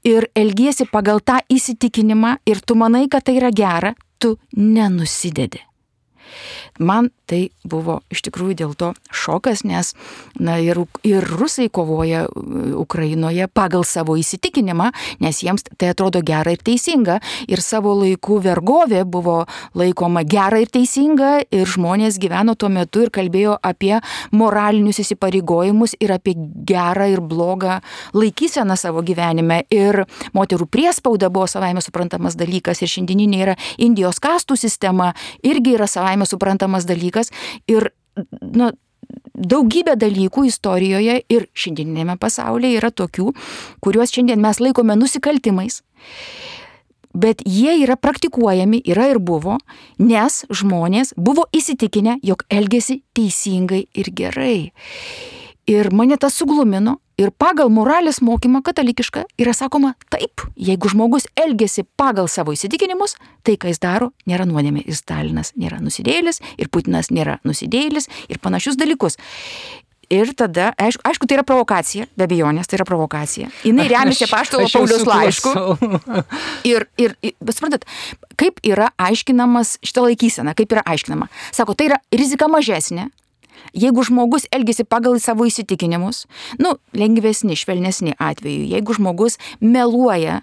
[0.06, 5.60] ir elgiesi pagal tą įsitikinimą ir tu manai, kad tai yra gera, tu nenusidedi.
[6.78, 9.94] Man tai buvo iš tikrųjų dėl to šokas, nes
[10.36, 12.24] na, ir, ir rusai kovoja
[12.76, 14.90] Ukrainoje pagal savo įsitikinimą,
[15.24, 17.20] nes jiems tai atrodo gera ir teisinga.
[17.48, 19.44] Ir savo laikų vergovė buvo
[19.78, 23.94] laikoma gera ir teisinga ir žmonės gyveno tuo metu ir kalbėjo apie
[24.34, 26.36] moralinius įsipareigojimus ir apie
[26.68, 27.78] gerą ir blogą
[28.16, 29.62] laikyseną savo gyvenime.
[29.72, 30.02] Ir
[30.36, 35.12] moterų priespauda buvo savaime suprantamas dalykas ir šiandieninė yra Indijos kastų sistema
[35.46, 36.28] irgi yra savaime
[36.64, 37.30] suprantamas dalykas
[37.68, 37.92] ir
[38.40, 38.72] nu,
[39.34, 43.32] daugybė dalykų istorijoje ir šiandieninėme pasaulyje yra tokių,
[43.80, 45.82] kuriuos šiandien mes laikome nusikaltimais.
[47.14, 49.58] Bet jie yra praktikuojami, yra ir buvo,
[49.98, 54.72] nes žmonės buvo įsitikinę, jog elgesi teisingai ir gerai.
[55.70, 56.98] Ir mane tas suglumino.
[57.14, 63.14] Ir pagal moralės mokymą katalikišką yra sakoma taip, jeigu žmogus elgesi pagal savo įsitikinimus,
[63.46, 64.82] tai ką jis daro, nėra nuodėmė.
[64.82, 69.18] Ir Stalinas nėra nusidėlis, ir Putinas nėra nusidėlis, ir panašius dalykus.
[70.12, 73.48] Ir tada, aišku, aišku, tai yra provokacija, be abejonės, tai yra provokacija.
[73.62, 75.54] Jis remiasi paštalo Paulius laišku.
[76.66, 77.86] Ir, ir, bet suprantat,
[78.40, 81.30] kaip yra aiškinamas šitą laikyseną, kaip yra aiškinama.
[81.54, 83.08] Sako, tai yra rizika mažesnė,
[83.74, 86.24] Jeigu žmogus elgesi pagal savo įsitikinimus,
[86.62, 90.42] nu, lengvesni, švelnesni atveju, jeigu žmogus meluoja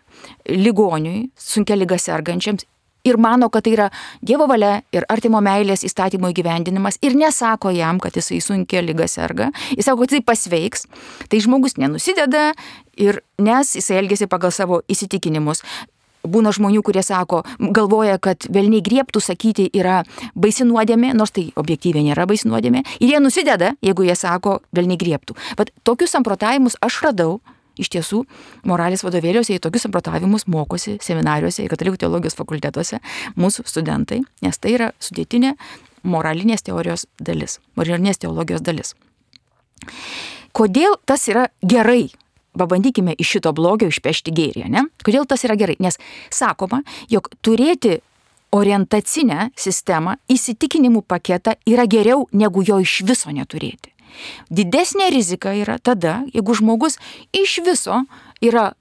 [0.50, 2.68] ligoniui, sunkia lyga sergančiams
[3.04, 3.88] ir mano, kad tai yra
[4.22, 9.50] Dievo valia ir artimo meilės įstatymo įgyvendinimas ir nesako jam, kad jisai sunkia lyga serga,
[9.74, 10.86] jis sako, kad tai pasveiks,
[11.30, 12.52] tai žmogus nenusideda
[13.02, 15.64] ir nes jisai elgesi pagal savo įsitikinimus.
[16.22, 17.42] Būna žmonių, kurie sako,
[17.74, 20.02] galvoja, kad velniai griebtų sakyti yra
[20.36, 22.84] baisi nuodėmė, nors tai objektyviai nėra baisi nuodėmė.
[23.00, 25.38] Ir jie nusideda, jeigu jie sako, velniai griebtų.
[25.58, 27.40] Bet tokius samprotavimus aš radau
[27.82, 28.24] iš tiesų
[28.68, 33.02] moralės vadovėliuose į tokius samprotavimus mokosi seminariuose katalikų teologijos fakultetuose
[33.40, 35.56] mūsų studentai, nes tai yra sudėtinė
[36.04, 38.96] moralinės teorijos dalis, moralinės teologijos dalis.
[40.52, 42.10] Kodėl tas yra gerai?
[42.58, 44.86] Pabandykime iš šito blogio išpešti gėrį, ne?
[45.06, 45.78] Kodėl tas yra gerai?
[45.80, 45.96] Nes
[46.34, 46.82] sakoma,
[47.12, 48.02] jog turėti
[48.52, 53.94] orientacinę sistemą, įsitikinimų paketą yra geriau negu jo iš viso neturėti.
[54.52, 57.00] Didesnė rizika yra tada, jeigu žmogus
[57.32, 58.04] iš viso
[58.44, 58.74] yra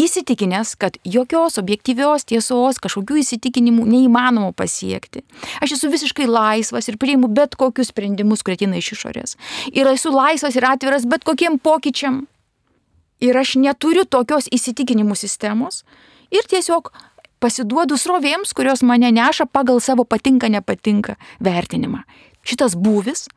[0.00, 5.22] įsitikinęs, kad jokios objektyvios tiesos, kažkokių įsitikinimų neįmanoma pasiekti.
[5.62, 9.36] Aš esu visiškai laisvas ir priimu bet kokius sprendimus, kurie ateina iš išorės.
[9.72, 12.24] Ir esu laisvas ir atviras bet kokiem pokyčiam.
[13.22, 15.84] Ir aš neturiu tokios įsitikinimų sistemos.
[16.34, 16.90] Ir tiesiog
[17.44, 22.02] pasiduodu srovėms, kurios mane neša pagal savo patinka, nepatinka vertinimą.
[22.44, 23.28] Šitas būvis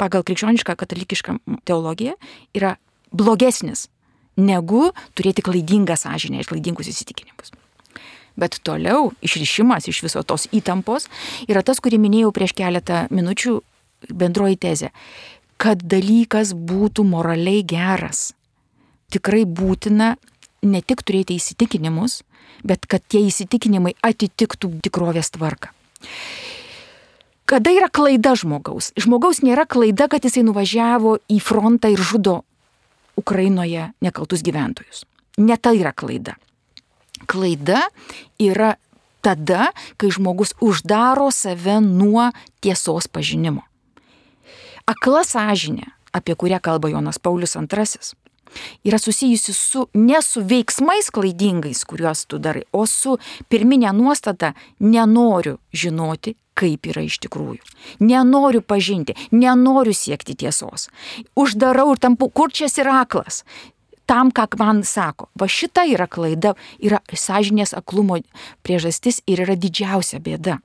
[0.00, 1.38] pagal krikščionišką katalikišką
[1.68, 2.16] teologiją
[2.56, 2.74] yra
[3.14, 3.88] blogesnis
[4.36, 7.52] negu turėti klaidingą sąžinę ir klaidingus įsitikinimus.
[8.34, 11.06] Bet toliau išrišimas iš viso tos įtampos
[11.46, 13.60] yra tas, kurį minėjau prieš keletą minučių
[14.10, 14.90] bendroji tezė,
[15.56, 18.32] kad dalykas būtų moraliai geras.
[19.14, 20.14] Tikrai būtina
[20.64, 22.22] ne tik turėti įsitikinimus,
[22.66, 25.70] bet kad tie įsitikinimai atitiktų tikrovės tvarką.
[27.44, 28.90] Kada yra klaida žmogaus?
[28.96, 32.40] Žmogaus nėra klaida, kad jisai nuvažiavo į frontą ir žudo
[33.20, 35.04] Ukrainoje nekaltus gyventojus.
[35.38, 36.38] Ne tai yra klaida.
[37.30, 37.84] Klaida
[38.40, 38.74] yra
[39.24, 42.30] tada, kai žmogus uždaro save nuo
[42.64, 43.64] tiesos pažinimo.
[44.88, 48.16] Akla sąžinė, apie kurią kalba Jonas Paulius II,
[48.84, 53.18] yra susijusi su ne su veiksmais klaidingais, kuriuos tu darai, o su
[53.48, 57.60] pirminė nuostata nenoriu žinoti, kaip yra iš tikrųjų.
[58.04, 60.88] Nenoriu pažinti, nenoriu siekti tiesos.
[61.36, 63.42] Uždarau ir tampu kurčias ir aklas.
[64.06, 65.30] Tam, ką man sako.
[65.40, 68.20] Va šita yra klaida, yra sąžinės aklumo
[68.62, 70.60] priežastis ir yra didžiausia bėda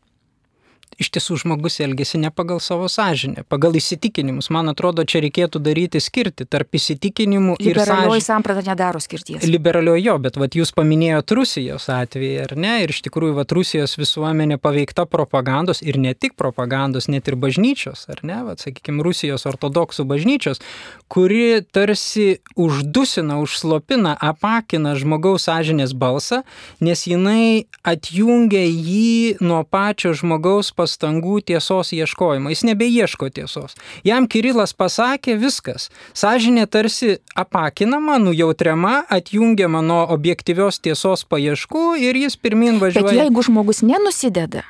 [1.00, 4.50] iš tiesų žmogus elgesi ne pagal savo sąžinę, pagal įsitikinimus.
[4.54, 7.88] Man atrodo, čia reikėtų daryti skirti tarp įsitikinimų ir sąžinės.
[7.88, 9.48] Liberalioji samprata nedaro skirties.
[9.48, 12.74] Liberalioji jo, bet vat, jūs paminėjot Rusijos atvejį, ar ne?
[12.84, 18.06] Ir iš tikrųjų, vat, Rusijos visuomenė paveikta propagandos ir ne tik propagandos, net ir bažnyčios,
[18.12, 18.42] ar ne?
[18.50, 20.60] Vat, sakykime, Rusijos ortodoksų bažnyčios,
[21.08, 26.44] kuri tarsi uždusina, užslopina, apakina žmogaus sąžinės balsą,
[26.84, 32.50] nes jinai atjungia jį nuo pačio žmogaus pasaulio pastangų tiesos ieškojimo.
[32.50, 33.76] Jis nebeieško tiesos.
[34.04, 35.90] Jam Kirilas pasakė viskas.
[36.14, 43.06] Sažinė tarsi apakinama, nujautriama, atjungiama nuo objektyvios tiesos paieškų ir jis pirmin važiuoja.
[43.14, 44.64] Bet jeigu žmogus nenusideda,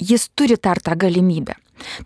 [0.00, 1.56] jis turi dar tą galimybę.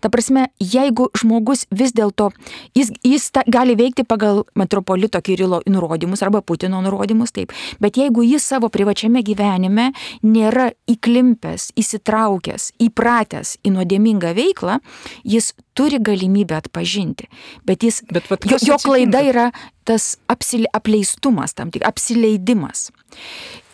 [0.01, 2.29] Ta prasme, jeigu žmogus vis dėlto,
[2.77, 8.25] jis, jis ta, gali veikti pagal metropolito Kirilo nurodymus arba Putino nurodymus, taip, bet jeigu
[8.25, 9.91] jis savo privačiame gyvenime
[10.23, 14.79] nėra įklimpęs, įsitraukęs, įpratęs į nuodėmingą veiklą,
[15.23, 17.29] jis turi galimybę atpažinti.
[17.65, 19.49] Bet, jis, bet vat, jo, jo klaida yra
[19.87, 22.89] tas apsile, apleistumas, tam tik apsileidimas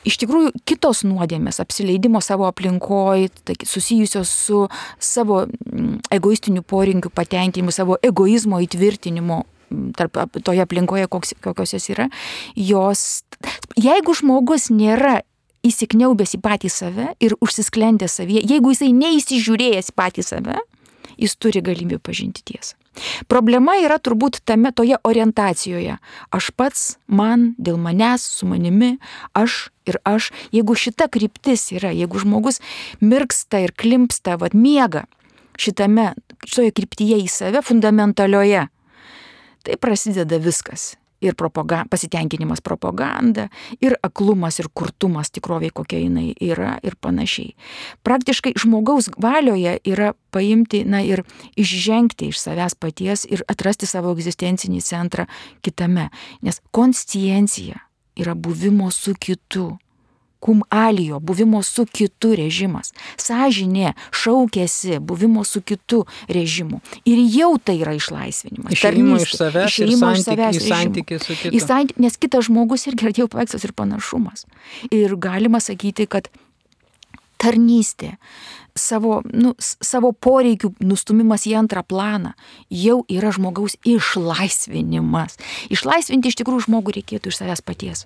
[0.07, 4.63] iš tikrųjų kitos nuodėmės, apsileidimo savo aplinkoje, tai susijusios su
[4.99, 11.89] savo mm, egoistiniu porinkiu patenkinimu, savo egoizmo įtvirtinimu mm, tarp toje aplinkoje, koks, kokios jos
[11.93, 12.09] yra,
[12.55, 13.07] jos,
[13.79, 15.19] jeigu žmogus nėra
[15.67, 20.59] įsikniaubęs į patį save ir užsisklendęs savyje, jeigu jisai neįsižiūrėjęs patį save,
[21.17, 22.77] jis turi galimybę pažinti tiesą.
[23.31, 25.97] Problema yra turbūt tame toje orientacijoje.
[26.33, 28.97] Aš pats, man, dėl manęs, su manimi,
[29.37, 30.31] aš ir aš.
[30.55, 32.61] Jeigu šita kryptis yra, jeigu žmogus
[33.01, 35.05] mirksta ir klimpsta, vad miega
[35.57, 36.11] šitame,
[36.45, 38.67] šitoje kryptyje į save, fundamentalioje,
[39.65, 43.47] tai prasideda viskas ir propaga, pasitenkinimas propaganda,
[43.81, 47.55] ir aklumas, ir kurtumas tikroviai, kokia jinai yra ir panašiai.
[48.05, 51.23] Praktiškai žmogaus valioje yra paimti, na ir
[51.57, 55.27] išžengti iš savęs paties ir atrasti savo egzistencinį centrą
[55.65, 56.09] kitame.
[56.41, 57.81] Nes konsciencija
[58.17, 59.77] yra buvimo su kitu
[60.39, 62.93] kum alijo, buvimo su kitu režimas.
[63.17, 66.81] Sažinė šaukėsi buvimo su kitu režimu.
[67.05, 68.73] Ir jau tai yra išlaisvinimas.
[68.77, 70.59] Išėjimo iš savęs, išėjimo iš savęs.
[70.59, 71.63] Į santykį su kitu.
[71.67, 71.97] Santy...
[72.01, 74.45] Nes kitas žmogus irgi atėjo paveikslas ir panašumas.
[74.91, 76.29] Ir galima sakyti, kad
[77.41, 78.15] tarnystė,
[78.77, 82.33] savo, nu, savo poreikių nustumimas į antrą planą
[82.73, 85.37] jau yra žmogaus išlaisvinimas.
[85.73, 88.05] Išlaisvinti iš tikrųjų žmogų reikėtų iš savęs paties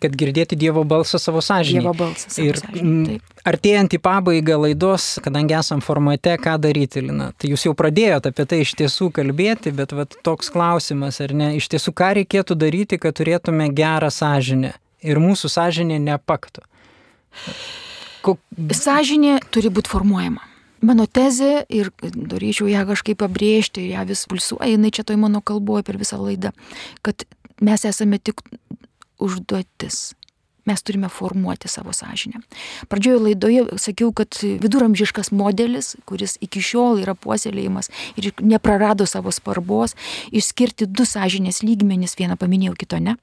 [0.00, 1.82] kad girdėti Dievo balsą savo sąžinėje.
[1.82, 7.30] Dievo balsą savo ir sąžinė, artėjant į pabaigą laidos, kadangi esam formate, ką daryti, Lina,
[7.36, 11.52] tai jūs jau pradėjote apie tai iš tiesų kalbėti, bet vat, toks klausimas, ar ne,
[11.58, 14.72] iš tiesų, ką reikėtų daryti, kad turėtume gerą sąžinę
[15.04, 16.64] ir mūsų sąžinė nepaktų.
[18.24, 18.40] Kok...
[18.72, 20.40] Sąžinė turi būti formuojama.
[20.84, 25.84] mano tezė ir norėčiau ją kažkaip pabrėžti, ją vis pulsuoja, jinai čia toj mano kalboje
[25.84, 26.52] per visą laidą,
[27.04, 27.24] kad
[27.64, 28.42] mes esame tik
[29.24, 30.12] užduotis.
[30.64, 32.40] Mes turime formuoti savo sąžinę.
[32.88, 39.92] Pradžioje laidoje sakiau, kad viduramžiškas modelis, kuris iki šiol yra puoselėjimas ir neprarado savo svarbos,
[40.32, 43.18] išskirti du sąžinės lygmenis, vieną paminėjau, kito ne.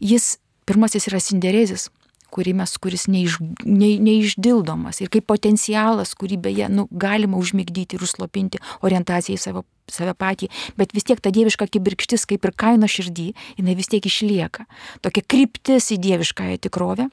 [0.00, 1.90] Jis pirmasis yra sinderezis,
[2.34, 8.04] kurį mes, kuris neiš, ne, neišdildomas ir kaip potencialas, kurį beje nu, galima užmigdyti ir
[8.06, 9.62] užslopinti orientaciją į savo,
[9.92, 10.48] save patį,
[10.78, 13.28] bet vis tiek ta dieviška kibirkštis, kaip ir kaino širdį,
[13.60, 14.66] jinai vis tiek išlieka.
[15.04, 17.08] Tokia kryptis į dieviškąją tikrovę,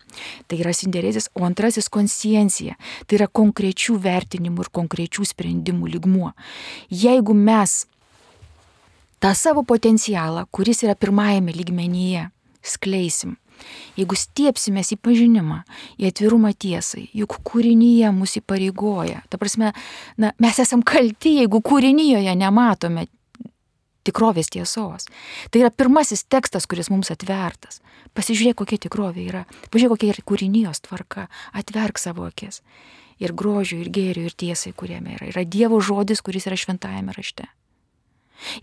[0.50, 6.34] tai yra sinderezis, o antrasis konsciencija, tai yra konkrečių vertinimų ir konkrečių sprendimų ligmuo.
[6.90, 7.84] Jeigu mes
[9.24, 12.28] tą savo potencialą, kuris yra pirmajame lygmenyje,
[12.64, 13.38] skleisim,
[13.98, 15.64] Jeigu stiepsimės į pažinimą,
[16.02, 19.24] į atvirumą tiesai, juk kūrinyje mus įpareigoja.
[19.30, 19.74] Ta prasme,
[20.18, 23.08] na, mes esam kalti, jeigu kūrinyje nematome
[24.04, 25.08] tikrovės tiesos.
[25.52, 27.82] Tai yra pirmasis tekstas, kuris mums atvertas.
[28.18, 29.44] Pasižiūrėk, kokia tikrovė yra.
[29.74, 31.30] Pažiūrėk, kokia yra kūrinijos tvarka.
[31.56, 32.62] Atverk savo akis.
[33.24, 35.30] Ir grožių, ir gėrių, ir tiesai, kuriame yra.
[35.32, 37.48] Yra Dievo žodis, kuris yra šventajame rašte.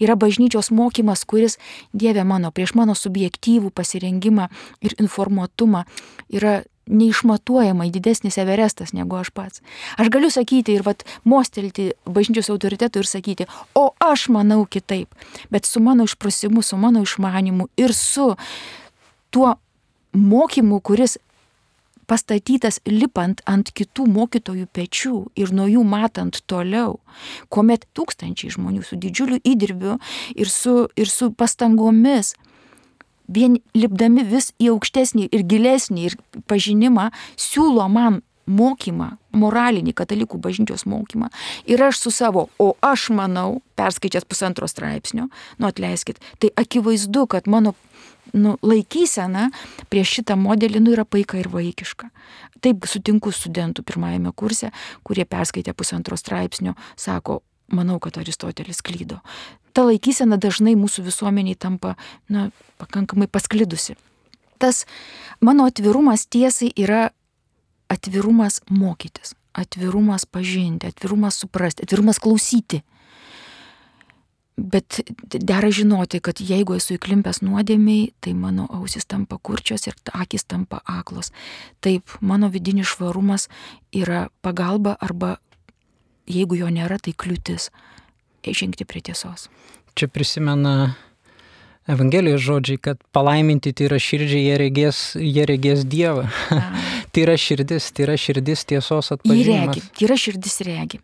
[0.00, 1.58] Yra bažnyčios mokymas, kuris,
[1.92, 4.48] Dieve mano, prieš mano subjektyvų pasirengimą
[4.84, 5.84] ir informuotumą
[6.30, 6.60] yra
[6.90, 9.62] neišmatuojamai didesnis Everestas negu aš pats.
[10.00, 13.46] Aš galiu sakyti ir vat mostelti bažnyčios autoritetų ir sakyti,
[13.78, 15.14] o aš manau kitaip,
[15.50, 18.34] bet su mano išprasimu, su mano išmanimu ir su
[19.30, 19.54] tuo
[20.12, 21.18] mokymu, kuris
[22.11, 26.98] pastatytas lipant ant kitų mokytojų pečių ir nuo jų matant toliau,
[27.48, 29.98] kuomet tūkstančiai žmonių su didžiuliu įdirbiu
[30.34, 32.34] ir su, ir su pastangomis
[33.30, 36.18] vien lipdami vis į aukštesnį ir gilesnį ir
[36.50, 41.28] pažinimą siūlo man mokymą, moralinį katalikų bažnyčios mokymą.
[41.70, 47.46] Ir aš su savo, o aš manau, perskaičias pusantro straipsnio, nu atleiskit, tai akivaizdu, kad
[47.46, 47.76] mano
[48.32, 49.50] nu, laikysena
[49.92, 52.10] prieš šitą modelį nu, yra paika ir vaikiška.
[52.60, 54.70] Taip sutinku studentų pirmajame kurse,
[55.06, 57.40] kurie perskaitė pusantro straipsnio, sako,
[57.72, 59.20] manau, kad Aristotelis klydo.
[59.72, 61.94] Ta laikysena dažnai mūsų visuomeniai tampa
[62.28, 62.50] na,
[62.82, 63.96] pakankamai pasklidusi.
[64.60, 64.84] Tas
[65.40, 67.08] mano atvirumas tiesai yra
[67.90, 72.82] atvirumas mokytis, atvirumas pažinti, atvirumas suprasti, atvirumas klausyti.
[74.61, 75.00] Bet
[75.32, 80.82] dera žinoti, kad jeigu esu įklimpęs nuodėmiai, tai mano ausis tampa kurčios ir akis tampa
[80.84, 81.32] aklos.
[81.80, 83.48] Taip, mano vidinis švarumas
[83.96, 85.38] yra pagalba arba
[86.28, 87.70] jeigu jo nėra, tai kliūtis
[88.44, 89.48] žengti prie tiesos.
[89.96, 90.94] Čia prisimena
[91.90, 96.28] Evangelijos žodžiai, kad palaiminti tai yra širdžiai, jie regės, jie regės Dievą.
[97.12, 99.72] tai yra širdis, tai yra širdis tiesos atpažinimas.
[99.80, 101.00] Įregi, tai yra širdis regi.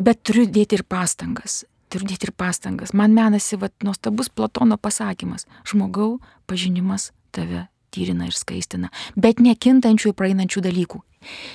[0.00, 2.94] Bet turiu dėti ir pastangas turiu dėti ir pastangas.
[2.94, 10.14] Man menasi vat, nuostabus Platono pasakymas- žmogau pažinimas tave tyrina ir skaistina, bet nekintančių ir
[10.14, 11.00] praeinančių dalykų.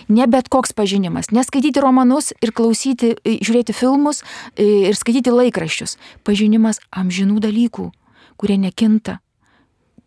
[0.10, 4.24] Ne bet koks pažinimas, neskaityti romanus ir klausyti, žiūrėti filmus
[4.58, 5.98] ir skaityti laikraščius.
[6.24, 7.92] Pažinimas amžinų dalykų,
[8.38, 9.20] kurie nekinta,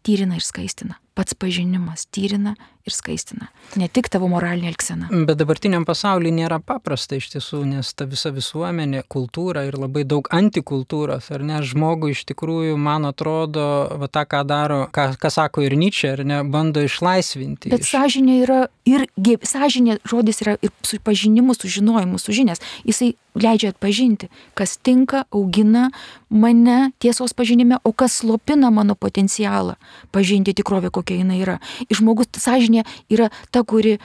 [0.03, 2.55] tyrina ir skaistina pats pažinimas tyrina
[2.87, 3.49] ir skaistina.
[3.77, 5.09] Ne tik tavo moralinė elgsena.
[5.11, 10.31] Bet dabartiniam pasaulyje nėra paprasta iš tiesų, nes ta visa visuomenė, kultūra ir labai daug
[10.35, 13.67] antikultūros, ar ne, žmogui iš tikrųjų, man atrodo,
[13.99, 17.75] va tą, ką daro, ką, ką sako ir Nyčia, ar ne, bando išlaisvinti.
[17.75, 17.93] Bet iš...
[17.97, 19.07] sąžinė yra ir,
[19.43, 22.63] sąžinė žodis yra ir su pažinimu, sužinojimu, sužinės.
[22.87, 25.91] Jisai leidžia atpažinti, kas tinka, augina
[26.31, 29.77] mane tiesos pažinime, o kas slopina mano potencialą
[30.15, 31.59] pažinti tikrovę, kokia jinai yra.
[31.89, 32.76] Ir žmogus sąžinė
[33.13, 33.97] yra ta, kuri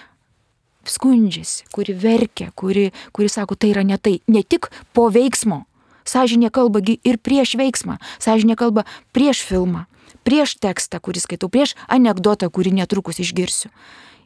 [0.88, 5.65] skundžiasi, kuri verkia, kuri, kuri sako, tai yra ne tai, ne tik po veiksmo.
[6.07, 9.86] Sąžinė kalbagi ir prieš veiksmą, sąžinė kalba prieš filmą,
[10.26, 13.69] prieš tekstą, kurį skaitau, prieš anegdotą, kurį netrukus išgirsiu.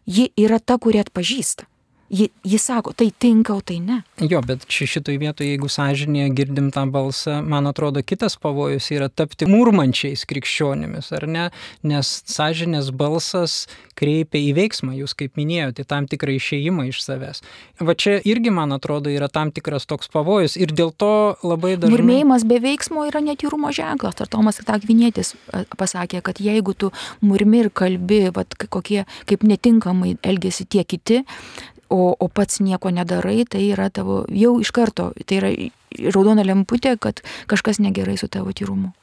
[0.07, 1.67] Ji yra ta, kuri atpažįsta.
[2.09, 4.03] Ji, ji sako, tai tinka, o tai ne.
[4.21, 9.47] Jo, bet šitoj vietoje, jeigu sąžinėje girdim tą balsą, man atrodo, kitas pavojus yra tapti
[9.49, 11.47] murmančiais krikščionimis, ar ne?
[11.81, 13.63] Nes sąžinės balsas
[13.97, 17.41] kreipia į veiksmą, jūs kaip minėjote, tam tikrą išėjimą iš savęs.
[17.81, 21.95] Va čia irgi, man atrodo, yra tam tikras toks pavojus ir dėl to labai dažnai...
[21.97, 24.19] Murmėjimas be veiksmo yra netyrumo ženklas.
[24.21, 25.33] Ar Tomas Takvinėtis
[25.73, 26.93] pasakė, kad jeigu tu
[27.25, 31.23] murmi ir kalbi, vat, kokie, kaip netinkamai elgesi tie kiti,
[31.89, 35.55] o, o pats nieko nedarai, tai yra tavo jau iš karto, tai yra
[36.15, 37.21] raudona lemputė, kad
[37.51, 38.93] kažkas negerai su tavo tyrumu.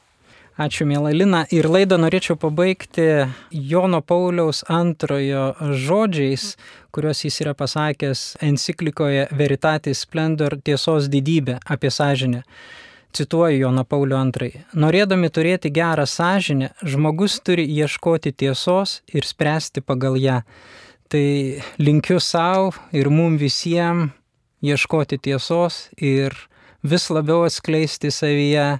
[0.60, 1.46] Ačiū, mėla Lina.
[1.48, 6.58] Ir laidą norėčiau pabaigti Jono Pauliaus antrojo žodžiais,
[6.92, 12.42] kuriuos jis yra pasakęs enciklikoje Veritatis Splendor tiesos didybė apie sąžinę.
[13.16, 14.60] Cituoju Joną Paulių II.
[14.76, 20.42] Norėdami turėti gerą sąžinę, žmogus turi ieškoti tiesos ir spręsti pagal ją.
[21.12, 24.14] Tai linkiu savo ir mum visiems
[24.64, 26.32] ieškoti tiesos ir
[26.80, 28.78] vis labiau atskleisti savyje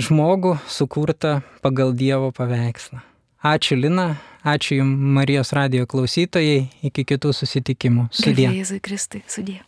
[0.00, 2.98] žmogų sukurtą pagal Dievo paveikslą.
[3.44, 8.08] Ačiū Lina, ačiū Jums Marijos radio klausytojai, iki kitų susitikimų.
[8.10, 8.48] Sudie.
[8.50, 9.60] Jėzui Kristui, sudie.